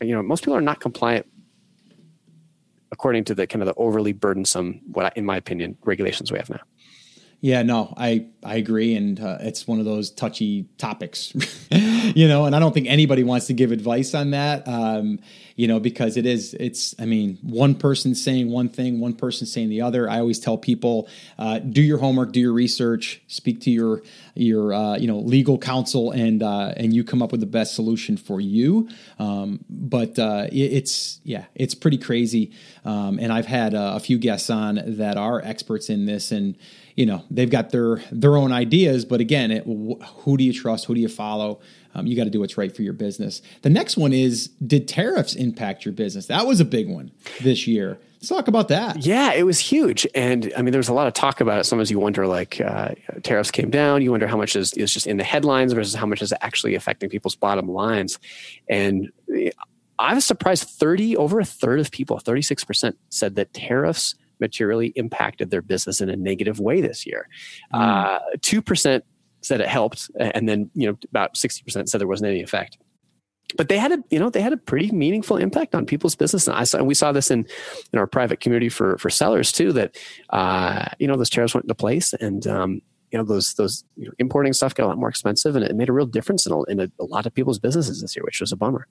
[0.00, 1.26] you know, most people are not compliant
[2.92, 6.38] according to the kind of the overly burdensome, what I, in my opinion, regulations we
[6.38, 6.60] have now.
[7.40, 11.34] Yeah, no, I I agree, and uh, it's one of those touchy topics,
[11.70, 12.46] you know.
[12.46, 15.20] And I don't think anybody wants to give advice on that, um,
[15.56, 16.54] you know, because it is.
[16.60, 16.94] It's.
[16.98, 20.08] I mean, one person saying one thing, one person saying the other.
[20.08, 24.02] I always tell people, uh, do your homework, do your research, speak to your
[24.34, 27.74] your uh, you know legal counsel, and uh, and you come up with the best
[27.74, 28.88] solution for you.
[29.18, 32.52] Um, but uh, it, it's yeah, it's pretty crazy.
[32.84, 36.56] Um, and I've had uh, a few guests on that are experts in this, and
[36.96, 40.86] you know they've got their their own ideas but again it, who do you trust
[40.86, 41.60] who do you follow
[41.96, 43.40] um, you got to do what's right for your business.
[43.62, 46.26] The next one is did tariffs impact your business?
[46.26, 47.98] That was a big one this year.
[48.16, 49.04] Let's talk about that.
[49.04, 50.06] Yeah it was huge.
[50.14, 51.64] And i mean there was a lot of talk about it.
[51.64, 52.90] Sometimes you wonder like uh,
[53.22, 54.02] tariffs came down.
[54.02, 56.74] You wonder how much is, is just in the headlines versus how much is actually
[56.74, 58.18] affecting people's bottom lines.
[58.68, 59.10] And
[59.98, 65.50] i was surprised 30 over a third of people 36% said that tariffs materially impacted
[65.50, 67.26] their business in a negative way this year.
[67.72, 67.80] Mm.
[67.80, 68.66] Uh, two mm.
[68.66, 69.04] percent
[69.46, 72.78] said it helped, and then you know about sixty percent said there wasn't any effect.
[73.56, 76.48] But they had a you know they had a pretty meaningful impact on people's business,
[76.48, 77.46] and I saw and we saw this in
[77.92, 79.72] in our private community for for sellers too.
[79.72, 79.96] That
[80.30, 82.82] uh, you know those tariffs went into place, and um,
[83.12, 85.76] you know those those you know, importing stuff got a lot more expensive, and it
[85.76, 88.24] made a real difference in a, in a, a lot of people's businesses this year,
[88.24, 88.88] which was a bummer.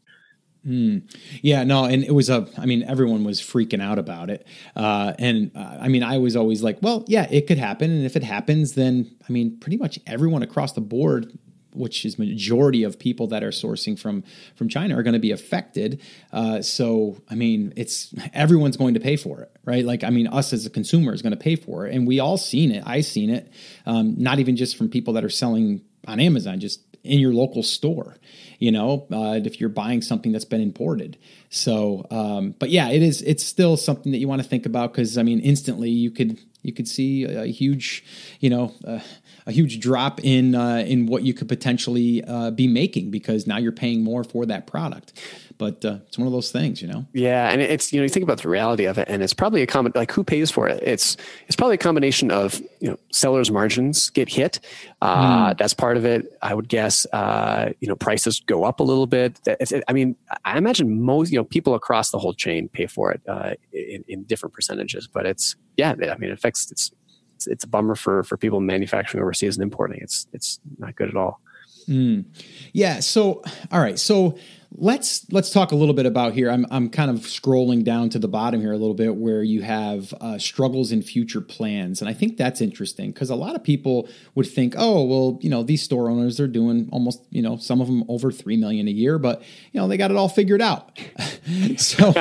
[0.66, 1.04] Mm.
[1.44, 2.48] Yeah, no, and it was a.
[2.58, 6.36] I mean, everyone was freaking out about it, uh, and uh, I mean, I was
[6.36, 9.78] always like, well, yeah, it could happen, and if it happens, then I mean, pretty
[9.78, 11.38] much everyone across the board,
[11.76, 14.24] which is majority of people that are sourcing from
[14.56, 16.02] from China, are going to be affected.
[16.34, 19.86] Uh, so, I mean, it's everyone's going to pay for it, right?
[19.86, 22.20] Like, I mean, us as a consumer is going to pay for it, and we
[22.20, 22.82] all seen it.
[22.88, 23.52] I seen it,
[23.86, 27.64] um, not even just from people that are selling on Amazon, just in your local
[27.64, 28.18] store
[28.60, 31.18] you know, uh, if you're buying something that's been imported.
[31.50, 33.22] So, um, but yeah, it is.
[33.22, 36.40] It's still something that you want to think about because I mean, instantly you could
[36.62, 38.04] you could see a, huge,
[38.40, 39.00] you know, uh,
[39.46, 43.58] a huge drop in uh, in what you could potentially uh, be making because now
[43.58, 45.14] you're paying more for that product
[45.58, 47.06] but uh, it's one of those things, you know.
[47.14, 49.62] Yeah, and it's you know you think about the reality of it, and it's probably
[49.62, 50.82] a common like who pays for it.
[50.84, 54.60] It's it's probably a combination of you know sellers' margins get hit.
[55.02, 55.58] Uh, mm.
[55.58, 56.38] That's part of it.
[56.42, 57.06] I would guess.
[57.14, 59.40] Uh, you know, prices go up a little bit.
[59.46, 63.12] It, I mean, I imagine most you know people across the whole chain pay for
[63.12, 65.92] it uh, in, in different percentages, but it's yeah.
[65.92, 66.92] I mean, it affects it's
[67.36, 70.00] it's, it's a bummer for for people manufacturing overseas and importing.
[70.02, 71.42] It's it's not good at all.
[71.88, 72.26] Mm.
[72.74, 73.00] Yeah.
[73.00, 74.00] So, all right.
[74.00, 74.38] So
[74.78, 76.50] let's let's talk a little bit about here.
[76.50, 79.62] I'm I'm kind of scrolling down to the bottom here a little bit where you
[79.62, 83.64] have uh, struggles in future plans, and I think that's interesting because a lot of
[83.64, 87.58] people would think, oh, well, you know, these store owners they're doing almost, you know,
[87.58, 90.30] some of them over three million a year, but you know, they got it all
[90.30, 91.00] figured out.
[91.78, 92.14] so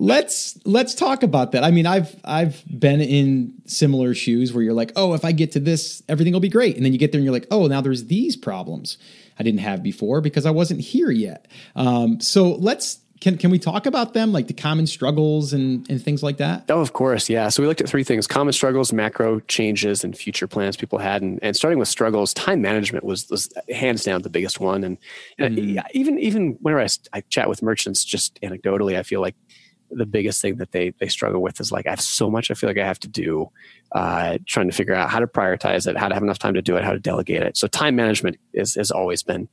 [0.00, 1.62] let's let's talk about that.
[1.62, 5.52] I mean, I've I've been in similar shoes where you're like, oh, if I get
[5.52, 7.68] to this, everything will be great, and then you get there and you're like, oh,
[7.68, 8.96] now there's these problems
[9.38, 11.46] I didn't have before because I wasn't here yet.
[11.76, 16.02] Um, so let's can can we talk about them, like the common struggles and and
[16.02, 16.64] things like that?
[16.70, 17.50] Oh, of course, yeah.
[17.50, 21.20] So we looked at three things: common struggles, macro changes, and future plans people had.
[21.20, 24.82] And, and starting with struggles, time management was, was hands down the biggest one.
[24.82, 24.96] And,
[25.38, 25.84] and mm.
[25.92, 29.34] even even whenever I, I chat with merchants, just anecdotally, I feel like
[29.90, 32.54] the biggest thing that they they struggle with is like I have so much I
[32.54, 33.50] feel like I have to do,
[33.92, 36.62] uh, trying to figure out how to prioritize it, how to have enough time to
[36.62, 37.56] do it, how to delegate it.
[37.56, 39.48] So time management is has always been,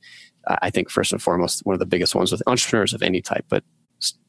[0.46, 3.20] uh, I think, first and foremost one of the biggest ones with entrepreneurs of any
[3.20, 3.64] type, but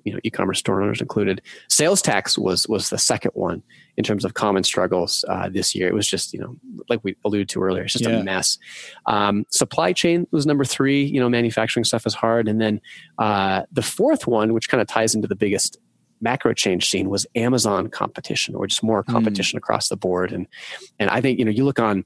[0.03, 1.41] you know e-commerce store owners included.
[1.67, 3.61] Sales tax was was the second one
[3.97, 5.87] in terms of common struggles uh, this year.
[5.87, 6.55] It was just you know
[6.89, 8.17] like we alluded to earlier, it's just yeah.
[8.17, 8.57] a mess.
[9.05, 11.03] Um, supply chain was number three.
[11.03, 12.81] You know, manufacturing stuff is hard, and then
[13.17, 15.77] uh, the fourth one, which kind of ties into the biggest
[16.21, 19.11] macro change seen was Amazon competition or just more hmm.
[19.11, 19.59] competition mm.
[19.59, 20.31] across the board.
[20.31, 20.47] And
[20.99, 22.05] and I think you know you look on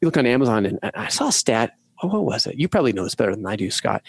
[0.00, 1.72] you look on Amazon and I saw a stat.
[2.02, 2.56] Oh, what was it?
[2.56, 4.02] You probably know this better than I do, Scott.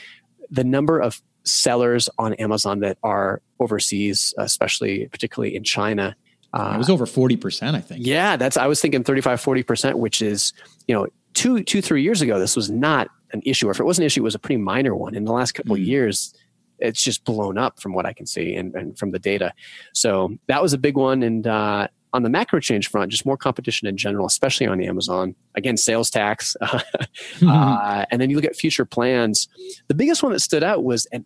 [0.49, 6.15] The number of sellers on Amazon that are overseas, especially particularly in China.
[6.53, 8.05] Uh, it was over 40%, I think.
[8.05, 10.53] Yeah, that's I was thinking 35, 40%, which is,
[10.88, 13.67] you know, two, two, three years ago, this was not an issue.
[13.67, 15.15] Or if it was an issue, it was a pretty minor one.
[15.15, 15.79] In the last couple mm.
[15.79, 16.33] of years,
[16.79, 19.53] it's just blown up from what I can see and, and from the data.
[19.93, 21.23] So that was a big one.
[21.23, 25.35] And uh, on the macro change front, just more competition in general, especially on Amazon.
[25.55, 26.55] Again, sales tax.
[26.61, 27.47] mm-hmm.
[27.47, 29.47] uh, and then you look at future plans.
[29.88, 31.25] The biggest one that stood out was, and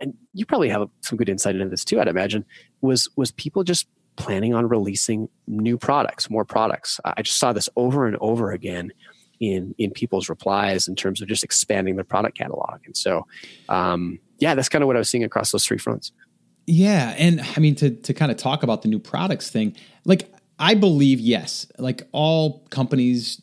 [0.00, 2.44] and you probably have some good insight into this too, I'd imagine,
[2.80, 7.00] was was people just planning on releasing new products, more products.
[7.04, 8.92] I just saw this over and over again
[9.40, 12.80] in in people's replies in terms of just expanding their product catalog.
[12.84, 13.26] And so,
[13.68, 16.12] um, yeah, that's kind of what I was seeing across those three fronts.
[16.66, 20.32] Yeah, and I mean to to kind of talk about the new products thing, like
[20.58, 23.40] I believe yes, like all companies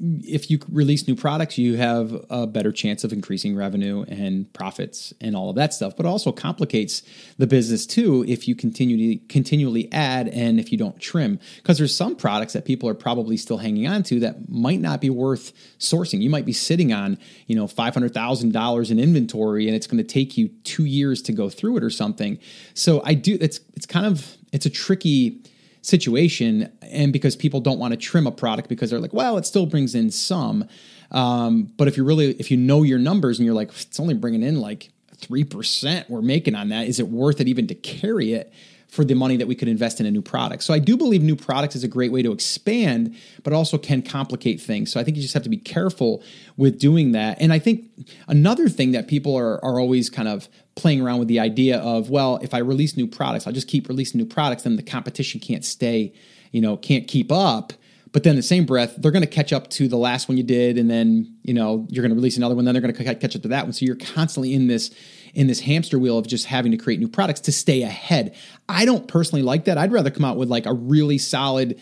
[0.00, 5.12] if you release new products, you have a better chance of increasing revenue and profits
[5.20, 5.96] and all of that stuff.
[5.96, 7.02] But also complicates
[7.36, 11.40] the business too if you continue to continually add and if you don't trim.
[11.56, 15.00] Because there's some products that people are probably still hanging on to that might not
[15.00, 16.22] be worth sourcing.
[16.22, 19.88] You might be sitting on, you know, five hundred thousand dollars in inventory and it's
[19.88, 22.38] going to take you two years to go through it or something.
[22.74, 25.42] So I do it's it's kind of it's a tricky
[25.82, 29.46] situation and because people don't want to trim a product because they're like well it
[29.46, 30.66] still brings in some
[31.10, 34.14] um, but if you really if you know your numbers and you're like it's only
[34.14, 38.32] bringing in like 3% we're making on that is it worth it even to carry
[38.32, 38.52] it
[38.88, 40.62] for the money that we could invest in a new product.
[40.62, 44.00] So I do believe new products is a great way to expand, but also can
[44.00, 44.90] complicate things.
[44.90, 46.22] So I think you just have to be careful
[46.56, 47.36] with doing that.
[47.40, 47.84] And I think
[48.28, 52.08] another thing that people are, are always kind of playing around with the idea of,
[52.08, 55.40] well, if I release new products, I'll just keep releasing new products, then the competition
[55.40, 56.14] can't stay,
[56.52, 57.72] you know, can't keep up.
[58.12, 60.42] But then the same breath, they're going to catch up to the last one you
[60.42, 62.64] did, and then you know you're going to release another one.
[62.64, 63.74] Then they're going to catch up to that one.
[63.74, 64.90] So you're constantly in this
[65.34, 68.34] in this hamster wheel of just having to create new products to stay ahead.
[68.66, 69.76] I don't personally like that.
[69.76, 71.78] I'd rather come out with like a really solid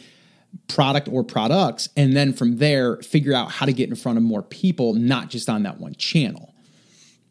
[0.67, 4.25] product or products and then from there figure out how to get in front of
[4.25, 6.56] more people, not just on that one channel.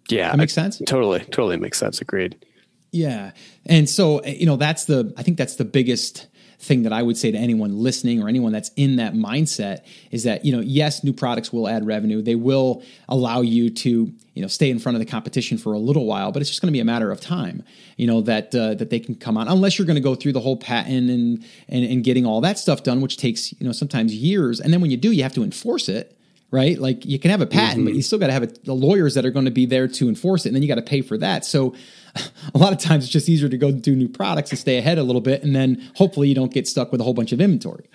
[0.09, 0.31] Yeah.
[0.31, 0.81] That makes sense?
[0.85, 2.01] Totally, totally makes sense.
[2.01, 2.43] Agreed.
[2.91, 3.31] Yeah.
[3.65, 6.27] And so, you know, that's the, I think that's the biggest
[6.59, 10.23] thing that I would say to anyone listening or anyone that's in that mindset is
[10.23, 12.21] that, you know, yes, new products will add revenue.
[12.21, 13.89] They will allow you to,
[14.33, 16.61] you know, stay in front of the competition for a little while, but it's just
[16.61, 17.63] going to be a matter of time,
[17.97, 20.33] you know, that uh, that they can come on unless you're going to go through
[20.33, 23.71] the whole patent and, and and getting all that stuff done, which takes, you know,
[23.71, 24.59] sometimes years.
[24.59, 26.14] And then when you do, you have to enforce it
[26.55, 26.79] right?
[26.79, 27.85] Like you can have a patent, mm-hmm.
[27.85, 29.87] but you still got to have a, the lawyers that are going to be there
[29.89, 31.43] to enforce it, and then you got to pay for that.
[31.43, 31.75] So
[32.55, 34.97] a lot of times it's just easier to go do new products and stay ahead
[34.97, 37.41] a little bit, and then hopefully you don't get stuck with a whole bunch of
[37.41, 37.89] inventory.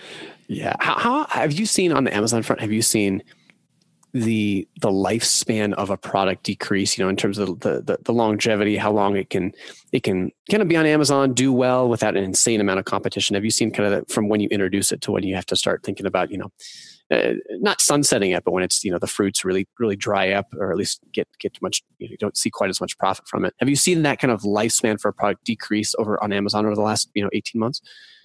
[0.46, 0.77] Yeah.
[0.81, 2.61] How, how have you seen on the Amazon front?
[2.61, 3.23] Have you seen
[4.12, 6.99] the the lifespan of a product decrease?
[6.99, 9.53] You know, in terms of the, the the longevity, how long it can
[9.92, 13.35] it can kind of be on Amazon, do well without an insane amount of competition.
[13.35, 15.46] Have you seen kind of the, from when you introduce it to when you have
[15.46, 16.51] to start thinking about you know
[17.11, 20.46] uh, not sunsetting it, but when it's you know the fruits really really dry up,
[20.55, 22.96] or at least get get too much, you, know, you don't see quite as much
[22.99, 23.55] profit from it.
[23.59, 26.75] Have you seen that kind of lifespan for a product decrease over on Amazon over
[26.75, 27.81] the last you know eighteen months?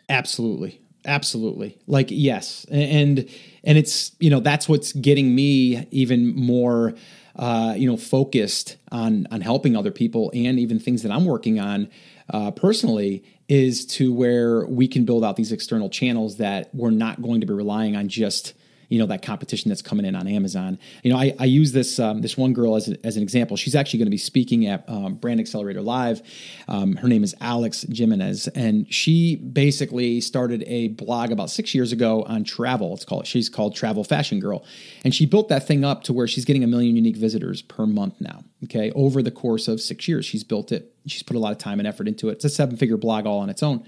[0.08, 1.80] Absolutely, absolutely.
[1.88, 3.28] Like yes, and
[3.64, 6.94] and it's you know that's what's getting me even more.
[7.38, 11.60] Uh, you know, focused on on helping other people and even things that I'm working
[11.60, 11.90] on
[12.30, 17.22] uh, personally is to where we can build out these external channels that we're not
[17.22, 18.54] going to be relying on just
[18.90, 20.80] you know that competition that's coming in on Amazon.
[21.04, 23.58] You know, I, I use this um, this one girl as, a, as an example.
[23.58, 26.22] She's actually going to be speaking at um, Brand Accelerator Live.
[26.68, 31.92] Um, her name is Alex Jimenez, and she basically started a blog about six years
[31.92, 32.94] ago on travel.
[32.94, 34.64] It's called she's called Travel Fashion Girl,
[35.04, 37.86] and she built that thing up to where she's getting a million unique visitors per
[37.86, 38.44] month now.
[38.64, 40.94] Okay, over the course of six years, she's built it.
[41.06, 42.34] She's put a lot of time and effort into it.
[42.34, 43.86] It's a seven figure blog all on its own.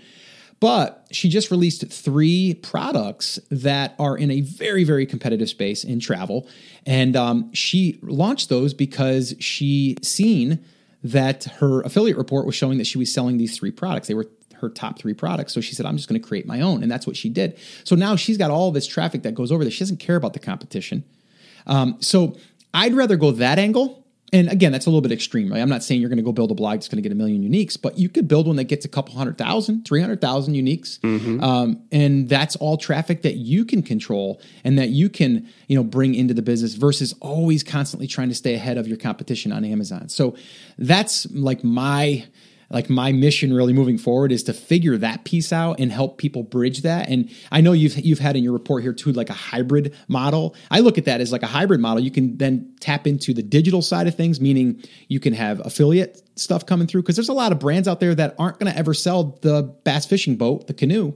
[0.59, 5.99] But she just released three products that are in a very, very competitive space in
[5.99, 6.47] travel.
[6.85, 10.63] And um, she launched those because she seen
[11.03, 14.07] that her affiliate report was showing that she was selling these three products.
[14.07, 15.53] They were her top three products.
[15.53, 16.81] So she said, I'm just going to create my own.
[16.81, 17.57] And that's what she did.
[17.83, 19.71] So now she's got all this traffic that goes over there.
[19.71, 21.03] She doesn't care about the competition.
[21.67, 22.35] Um, so
[22.73, 25.61] I'd rather go that angle and again, that's a little bit extreme, right?
[25.61, 27.15] I'm not saying you're going to go build a blog that's going to get a
[27.15, 30.99] million uniques, but you could build one that gets a couple hundred thousand, 300,000 uniques.
[30.99, 31.41] Mm-hmm.
[31.41, 35.83] Um, and that's all traffic that you can control and that you can, you know,
[35.83, 39.63] bring into the business versus always constantly trying to stay ahead of your competition on
[39.63, 40.09] Amazon.
[40.09, 40.35] So
[40.77, 42.25] that's like my,
[42.69, 46.43] like my mission really moving forward is to figure that piece out and help people
[46.43, 47.09] bridge that.
[47.09, 50.55] And I know you've you've had in your report here too like a hybrid model.
[50.69, 52.03] I look at that as like a hybrid model.
[52.03, 56.21] You can then tap into the digital side of things, meaning you can have affiliate
[56.35, 58.77] stuff coming through because there's a lot of brands out there that aren't going to
[58.77, 61.13] ever sell the bass fishing boat, the canoe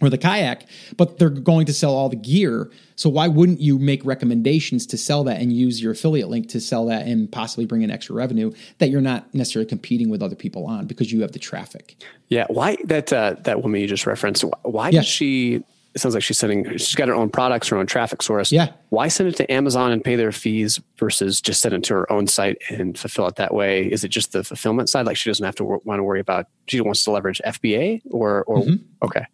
[0.00, 2.70] or the kayak, but they're going to sell all the gear.
[2.96, 6.60] So why wouldn't you make recommendations to sell that and use your affiliate link to
[6.60, 10.36] sell that and possibly bring in extra revenue that you're not necessarily competing with other
[10.36, 11.96] people on because you have the traffic?
[12.28, 14.44] Yeah, why that uh, that woman you just referenced?
[14.62, 15.00] Why yeah.
[15.00, 15.64] does she?
[15.94, 16.68] It sounds like she's sending.
[16.72, 18.50] She's got her own products, her own traffic source.
[18.50, 18.72] Yeah.
[18.88, 22.12] Why send it to Amazon and pay their fees versus just send it to her
[22.12, 23.84] own site and fulfill it that way?
[23.86, 25.06] Is it just the fulfillment side?
[25.06, 26.46] Like she doesn't have to want to worry about.
[26.66, 29.04] She wants to leverage FBA or or mm-hmm.
[29.04, 29.26] okay.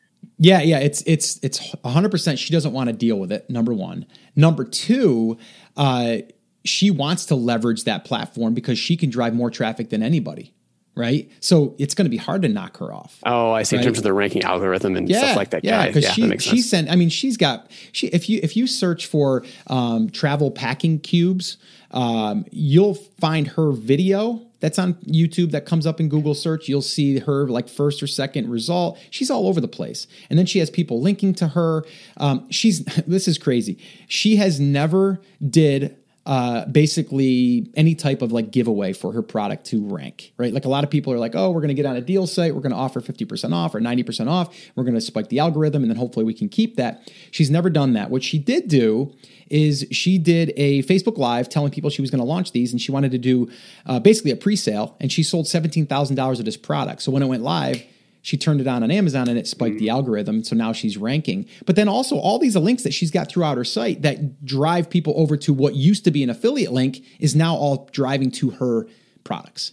[0.43, 3.49] Yeah, yeah, it's it's it's 100% she doesn't want to deal with it.
[3.51, 4.07] Number 1.
[4.35, 5.37] Number 2,
[5.77, 6.17] uh
[6.65, 10.55] she wants to leverage that platform because she can drive more traffic than anybody.
[10.95, 11.31] right?
[11.41, 13.19] So it's going to be hard to knock her off.
[13.25, 13.77] Oh, I see.
[13.77, 13.81] Right?
[13.81, 15.65] In terms of the ranking algorithm and yeah, stuff like that.
[15.65, 16.91] Yeah, because yeah, she she sent.
[16.91, 18.09] I mean, she's got she.
[18.09, 21.57] If you if you search for um, travel packing cubes,
[21.93, 26.69] um, you'll find her video that's on YouTube that comes up in Google search.
[26.69, 28.99] You'll see her like first or second result.
[29.11, 30.07] She's all over the place.
[30.29, 31.85] And then she has people linking to her.
[32.19, 33.79] Um, she's this is crazy.
[34.07, 35.97] She has never did
[36.27, 40.53] uh, basically any type of like giveaway for her product to rank, right?
[40.53, 42.27] Like a lot of people are like, oh, we're going to get on a deal
[42.27, 45.39] site, we're going to offer 50% off or 90% off, we're going to spike the
[45.39, 47.11] algorithm, and then hopefully we can keep that.
[47.31, 48.11] She's never done that.
[48.11, 49.15] What she did do
[49.49, 52.81] is she did a Facebook Live telling people she was going to launch these, and
[52.81, 53.51] she wanted to do
[53.87, 57.03] uh, basically a pre sale, and she sold $17,000 of this product.
[57.03, 57.83] So when it went live,
[58.23, 59.93] she turned it on on Amazon and it spiked the mm.
[59.93, 60.45] algorithm.
[60.45, 61.49] So now she's ranking.
[61.67, 65.15] But then also all these links that she's got throughout her site that drive people
[65.17, 68.87] over to what used to be an affiliate link is now all driving to her
[69.25, 69.73] products.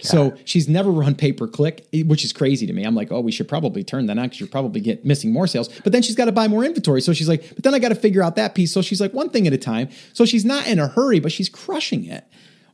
[0.00, 2.84] So she's never run pay per click, eh, which is crazy to me.
[2.84, 5.46] I'm like, oh, we should probably turn that on because you're probably get missing more
[5.46, 5.68] sales.
[5.82, 7.00] But then she's got to buy more inventory.
[7.00, 8.72] So she's like, but then I got to figure out that piece.
[8.72, 9.88] So she's like, one thing at a time.
[10.12, 12.24] So she's not in a hurry, but she's crushing it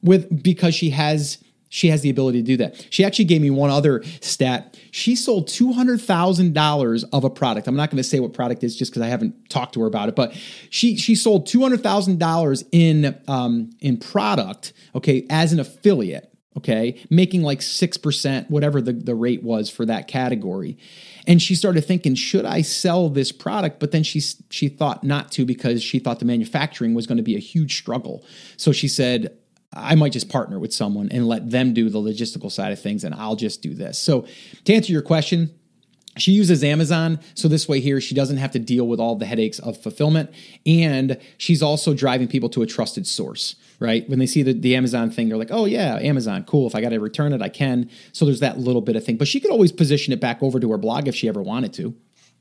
[0.03, 1.39] with because she has
[1.75, 2.87] she has the ability to do that.
[2.89, 4.79] She actually gave me one other stat.
[4.93, 7.67] She sold $200,000 of a product.
[7.67, 9.87] I'm not going to say what product is just because I haven't talked to her
[9.89, 10.33] about it, but
[10.71, 17.59] she she sold $200,000 in um, in product, okay, as an affiliate, okay, making like
[17.59, 20.79] 6%, whatever the, the rate was for that category.
[21.27, 23.81] And she started thinking, should I sell this product?
[23.81, 27.25] But then she she thought not to because she thought the manufacturing was going to
[27.25, 28.25] be a huge struggle.
[28.57, 29.37] So she said,
[29.75, 33.05] I might just partner with someone and let them do the logistical side of things
[33.05, 33.99] and I'll just do this.
[33.99, 34.27] So,
[34.65, 35.51] to answer your question,
[36.17, 37.19] she uses Amazon.
[37.35, 40.31] So, this way, here, she doesn't have to deal with all the headaches of fulfillment.
[40.65, 44.09] And she's also driving people to a trusted source, right?
[44.09, 46.67] When they see the, the Amazon thing, they're like, oh, yeah, Amazon, cool.
[46.67, 47.91] If I got to return it, I can.
[48.13, 49.17] So, there's that little bit of thing.
[49.17, 51.73] But she could always position it back over to her blog if she ever wanted
[51.75, 51.95] to.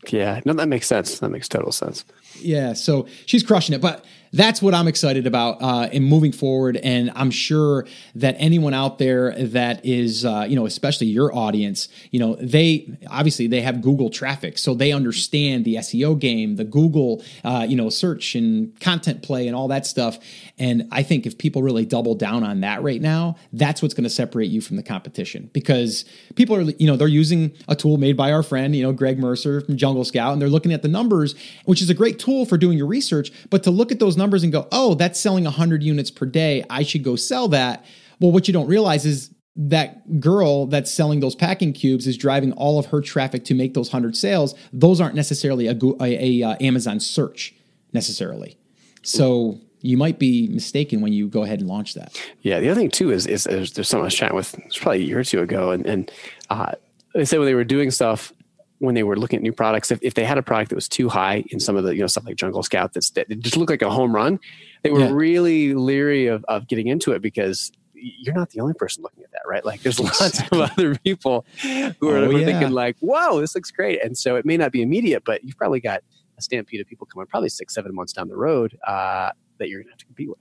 [0.09, 1.19] Yeah, no, that makes sense.
[1.19, 2.05] That makes total sense.
[2.39, 3.81] Yeah, so she's crushing it.
[3.81, 6.77] But that's what I'm excited about uh, in moving forward.
[6.77, 11.87] And I'm sure that anyone out there that is, uh, you know, especially your audience,
[12.09, 16.63] you know, they obviously they have Google traffic, so they understand the SEO game, the
[16.63, 20.17] Google, uh, you know, search and content play and all that stuff.
[20.57, 24.03] And I think if people really double down on that right now, that's what's going
[24.03, 26.05] to separate you from the competition because
[26.35, 29.19] people are, you know, they're using a tool made by our friend, you know, Greg
[29.19, 32.47] Mercer from Jungle Scout, and they're looking at the numbers, which is a great tool
[32.47, 33.31] for doing your research.
[33.51, 36.63] But to look at those numbers and go, oh, that's selling 100 units per day.
[36.69, 37.85] I should go sell that.
[38.19, 42.51] Well, what you don't realize is that girl that's selling those packing cubes is driving
[42.53, 44.55] all of her traffic to make those 100 sales.
[44.71, 47.53] Those aren't necessarily a, a, a uh, Amazon search
[47.91, 48.57] necessarily.
[49.03, 52.19] So you might be mistaken when you go ahead and launch that.
[52.41, 52.59] Yeah.
[52.59, 55.19] The other thing too is, is there's, someone I was chatting with, probably a year
[55.19, 55.71] or two ago.
[55.71, 56.11] And, and
[56.49, 56.71] uh,
[57.13, 58.33] they said when they were doing stuff
[58.79, 60.87] when they were looking at new products, if, if they had a product that was
[60.87, 63.55] too high in some of the, you know, stuff like Jungle Scout that's, that just
[63.55, 64.39] looked like a home run,
[64.83, 65.11] they were yeah.
[65.11, 69.31] really leery of, of getting into it because you're not the only person looking at
[69.31, 69.63] that, right?
[69.63, 72.45] Like there's lots of other people who are, oh, yeah.
[72.45, 74.03] thinking like, whoa, this looks great.
[74.03, 76.03] And so it may not be immediate, but you've probably got
[76.37, 79.79] a stampede of people coming probably six, seven months down the road uh, that you're
[79.79, 80.39] going to have to compete with.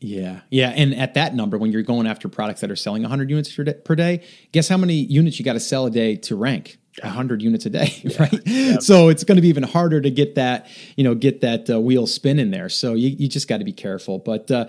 [0.00, 0.40] Yeah.
[0.50, 0.70] Yeah.
[0.70, 3.52] And at that number, when you're going after products that are selling 100 units
[3.84, 6.78] per day, guess how many units you got to sell a day to rank?
[7.02, 8.40] 100 units a day right?
[8.44, 8.78] yeah.
[8.78, 11.80] so it's going to be even harder to get that you know get that uh,
[11.80, 12.06] wheel
[12.38, 12.68] in there.
[12.68, 14.18] So you, you just got to be careful.
[14.18, 14.66] But uh,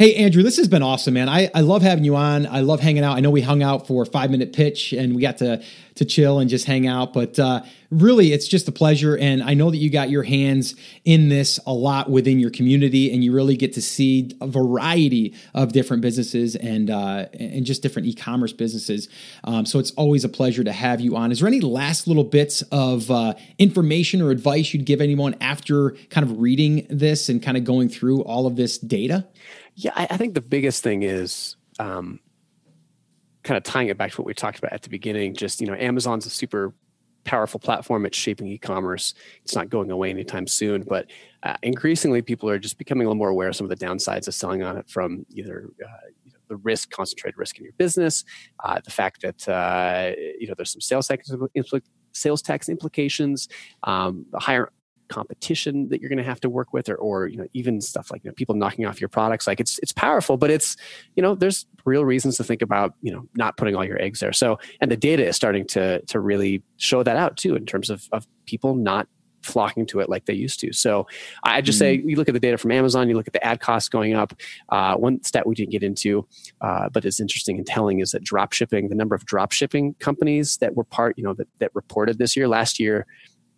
[0.00, 1.28] Hey, Andrew, this has been awesome, man.
[1.28, 2.46] I, I love having you on.
[2.46, 3.18] I love hanging out.
[3.18, 5.62] I know we hung out for a five minute pitch and we got to,
[5.96, 9.18] to chill and just hang out, but uh, really, it's just a pleasure.
[9.18, 10.74] And I know that you got your hands
[11.04, 15.34] in this a lot within your community and you really get to see a variety
[15.52, 19.06] of different businesses and, uh, and just different e commerce businesses.
[19.44, 21.30] Um, so it's always a pleasure to have you on.
[21.30, 25.90] Is there any last little bits of uh, information or advice you'd give anyone after
[26.08, 29.26] kind of reading this and kind of going through all of this data?
[29.74, 32.20] Yeah, I, I think the biggest thing is um,
[33.42, 35.34] kind of tying it back to what we talked about at the beginning.
[35.34, 36.74] Just you know, Amazon's a super
[37.24, 38.06] powerful platform.
[38.06, 39.14] It's shaping e-commerce.
[39.42, 40.82] It's not going away anytime soon.
[40.82, 41.10] But
[41.42, 44.28] uh, increasingly, people are just becoming a little more aware of some of the downsides
[44.28, 47.72] of selling on it from either uh, you know, the risk, concentrated risk in your
[47.74, 48.24] business,
[48.64, 51.30] uh, the fact that uh, you know there's some sales tax
[52.12, 53.48] sales tax implications,
[53.84, 54.70] um, higher
[55.10, 58.10] competition that you're going to have to work with or, or you know even stuff
[58.10, 60.76] like you know, people knocking off your products like it's it's powerful but it's
[61.16, 64.20] you know there's real reasons to think about you know not putting all your eggs
[64.20, 67.66] there so and the data is starting to to really show that out too in
[67.66, 69.06] terms of of people not
[69.42, 70.72] flocking to it like they used to.
[70.72, 71.06] So
[71.44, 72.02] I just mm-hmm.
[72.02, 74.14] say you look at the data from Amazon, you look at the ad costs going
[74.14, 74.34] up.
[74.68, 76.26] Uh, one stat we didn't get into,
[76.60, 79.94] uh, but is interesting and telling is that drop shipping, the number of drop shipping
[79.94, 83.06] companies that were part, you know, that, that reported this year, last year,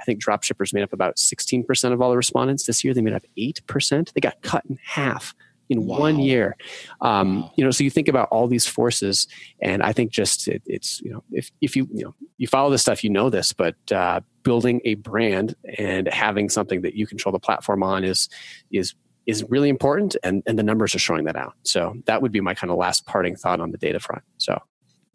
[0.03, 2.67] I think drop shippers made up about 16% of all the respondents.
[2.67, 4.13] This year they made up 8%.
[4.13, 5.33] They got cut in half
[5.69, 5.99] in wow.
[5.99, 6.57] one year.
[7.01, 7.53] Um, wow.
[7.57, 9.27] You know, so you think about all these forces,
[9.61, 12.71] and I think just it, it's you know if if you you know you follow
[12.71, 17.07] this stuff, you know this, but uh, building a brand and having something that you
[17.07, 18.29] control the platform on is
[18.71, 18.95] is
[19.27, 21.55] is really important, and and the numbers are showing that out.
[21.63, 24.23] So that would be my kind of last parting thought on the data front.
[24.39, 24.61] So.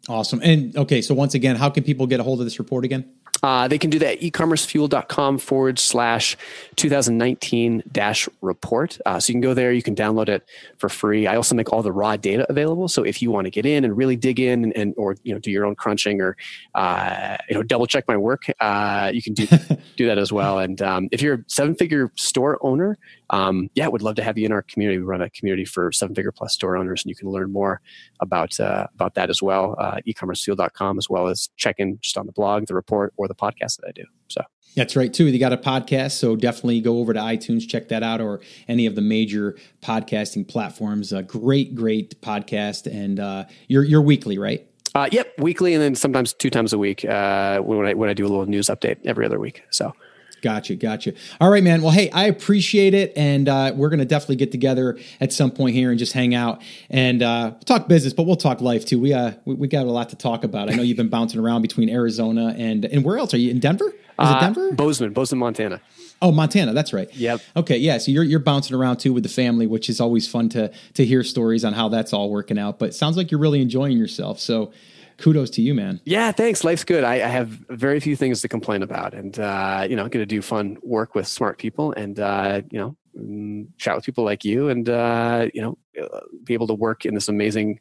[0.08, 0.40] Awesome.
[0.42, 3.10] And okay, so once again, how can people get a hold of this report again?
[3.42, 6.36] Uh, they can do that at ecommercefuel.com forward slash
[6.76, 8.98] 2019 dash report.
[9.06, 10.44] Uh, so you can go there, you can download it
[10.78, 11.26] for free.
[11.26, 12.88] I also make all the raw data available.
[12.88, 15.32] So if you want to get in and really dig in and, and or you
[15.32, 16.36] know do your own crunching or
[16.74, 19.46] uh, you know double check my work, uh, you can do
[19.96, 20.58] do that as well.
[20.58, 22.98] And um, if you're a seven figure store owner,
[23.30, 24.98] um, yeah, I would love to have you in our community.
[24.98, 27.80] We run a community for seven figure plus store owners, and you can learn more
[28.20, 29.76] about uh, about that as well.
[29.88, 33.34] Uh, ecommercefuel.com as well as check in just on the blog, the report, or the
[33.34, 34.04] podcast that I do.
[34.28, 34.42] So
[34.76, 35.26] that's right too.
[35.26, 38.86] You got a podcast, so definitely go over to iTunes, check that out, or any
[38.86, 41.12] of the major podcasting platforms.
[41.12, 44.66] A great, great podcast, and uh, you're you're weekly, right?
[44.94, 48.14] Uh, yep, weekly, and then sometimes two times a week uh, when I when I
[48.14, 49.62] do a little news update every other week.
[49.70, 49.92] So
[50.40, 51.14] Gotcha, gotcha.
[51.40, 51.82] All right, man.
[51.82, 55.74] Well, hey, I appreciate it, and uh, we're gonna definitely get together at some point
[55.74, 59.00] here and just hang out and uh, talk business, but we'll talk life too.
[59.00, 60.70] We uh, we, we, got a lot to talk about.
[60.70, 63.58] I know you've been bouncing around between Arizona and and where else are you in
[63.58, 63.88] Denver?
[63.88, 64.72] Is uh, it Denver?
[64.72, 65.80] Bozeman, Bozeman, Montana.
[66.20, 66.72] Oh, Montana.
[66.72, 67.12] That's right.
[67.14, 67.40] Yep.
[67.56, 67.76] Okay.
[67.76, 67.98] Yeah.
[67.98, 71.04] So you're you're bouncing around too with the family, which is always fun to to
[71.04, 72.78] hear stories on how that's all working out.
[72.78, 74.40] But sounds like you're really enjoying yourself.
[74.40, 74.72] So
[75.18, 76.00] kudos to you, man.
[76.04, 76.64] Yeah, thanks.
[76.64, 77.04] Life's good.
[77.04, 80.26] I, I have very few things to complain about, and uh, you know, going to
[80.26, 84.44] do fun work with smart people, and uh, you know, mm, chat with people like
[84.44, 87.80] you, and uh, you know, uh, be able to work in this amazing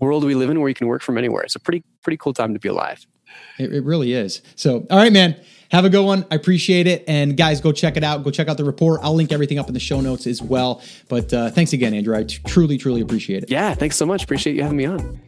[0.00, 1.42] world we live in, where you can work from anywhere.
[1.42, 3.04] It's a pretty pretty cool time to be alive.
[3.58, 4.42] It, it really is.
[4.54, 5.36] So, all right, man.
[5.70, 6.24] Have a good one.
[6.30, 7.04] I appreciate it.
[7.06, 8.24] And guys, go check it out.
[8.24, 9.00] Go check out the report.
[9.02, 10.82] I'll link everything up in the show notes as well.
[11.10, 12.16] But uh, thanks again, Andrew.
[12.16, 13.50] I t- truly, truly appreciate it.
[13.50, 14.24] Yeah, thanks so much.
[14.24, 15.20] Appreciate you having me on.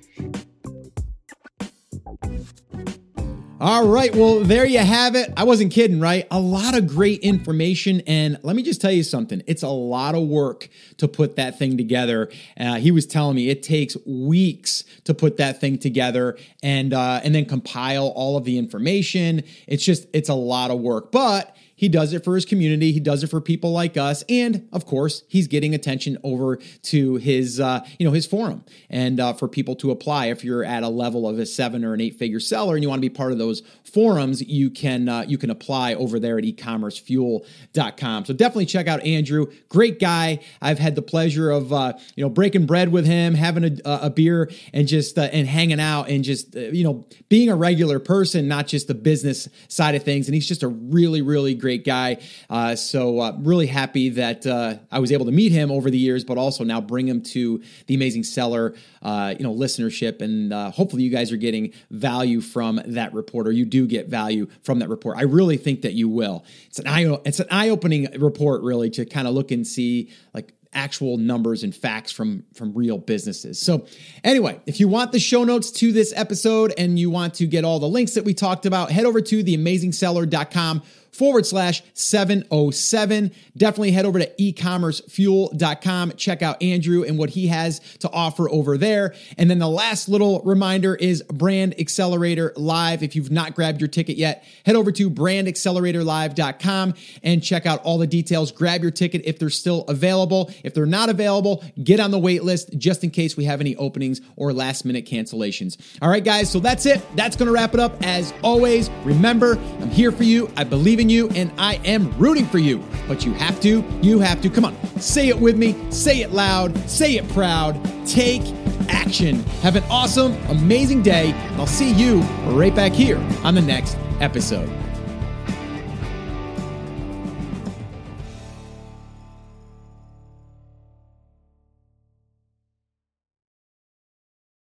[3.63, 4.17] All right.
[4.17, 5.35] Well, there you have it.
[5.37, 6.27] I wasn't kidding, right?
[6.31, 8.01] A lot of great information.
[8.07, 11.59] And let me just tell you something it's a lot of work to put that
[11.59, 12.31] thing together.
[12.59, 17.21] Uh, he was telling me it takes weeks to put that thing together and, uh,
[17.23, 19.43] and then compile all of the information.
[19.67, 21.13] It's just, it's a lot of work.
[21.13, 22.93] But he does it for his community.
[22.93, 27.17] He does it for people like us, and of course, he's getting attention over to
[27.17, 30.27] his, uh, you know, his forum, and uh, for people to apply.
[30.27, 32.91] If you're at a level of a seven or an eight figure seller, and you
[32.91, 36.37] want to be part of those forums, you can uh, you can apply over there
[36.37, 38.27] at ecommercefuel.com.
[38.27, 39.47] So definitely check out Andrew.
[39.71, 40.41] Great guy.
[40.61, 44.11] I've had the pleasure of uh, you know breaking bread with him, having a, a
[44.11, 47.99] beer, and just uh, and hanging out, and just uh, you know being a regular
[47.99, 50.29] person, not just the business side of things.
[50.29, 52.21] And he's just a really really great great guy.
[52.49, 55.99] Uh, so uh, really happy that uh, I was able to meet him over the
[55.99, 60.53] years, but also now bring him to the Amazing Seller, uh, you know, listenership, and
[60.53, 64.49] uh, hopefully you guys are getting value from that report, or you do get value
[64.65, 65.17] from that report.
[65.17, 66.45] I really think that you will.
[66.67, 70.11] It's an eye it's an eye opening report, really, to kind of look and see
[70.35, 73.61] like actual numbers and facts from from real businesses.
[73.61, 73.87] So
[74.23, 77.65] anyway, if you want the show notes to this episode and you want to get
[77.65, 83.33] all the links that we talked about, head over to theamazingseller.com forward slash 707.
[83.57, 86.13] Definitely head over to ecommercefuel.com.
[86.13, 89.15] Check out Andrew and what he has to offer over there.
[89.37, 93.03] And then the last little reminder is Brand Accelerator Live.
[93.03, 97.99] If you've not grabbed your ticket yet, head over to brandacceleratorlive.com and check out all
[97.99, 98.53] the details.
[98.53, 100.53] Grab your ticket if they're still available.
[100.65, 103.75] If they're not available, get on the wait list just in case we have any
[103.77, 105.77] openings or last minute cancellations.
[106.01, 107.05] All right, guys, so that's it.
[107.17, 108.01] That's going to wrap it up.
[108.03, 110.51] As always, remember, I'm here for you.
[110.57, 112.85] I believe in you and I am rooting for you.
[113.09, 114.51] But you have to, you have to.
[114.51, 117.81] Come on, say it with me, say it loud, say it proud.
[118.07, 118.43] Take
[118.89, 119.43] action.
[119.63, 121.33] Have an awesome, amazing day.
[121.57, 122.21] I'll see you
[122.53, 124.69] right back here on the next episode.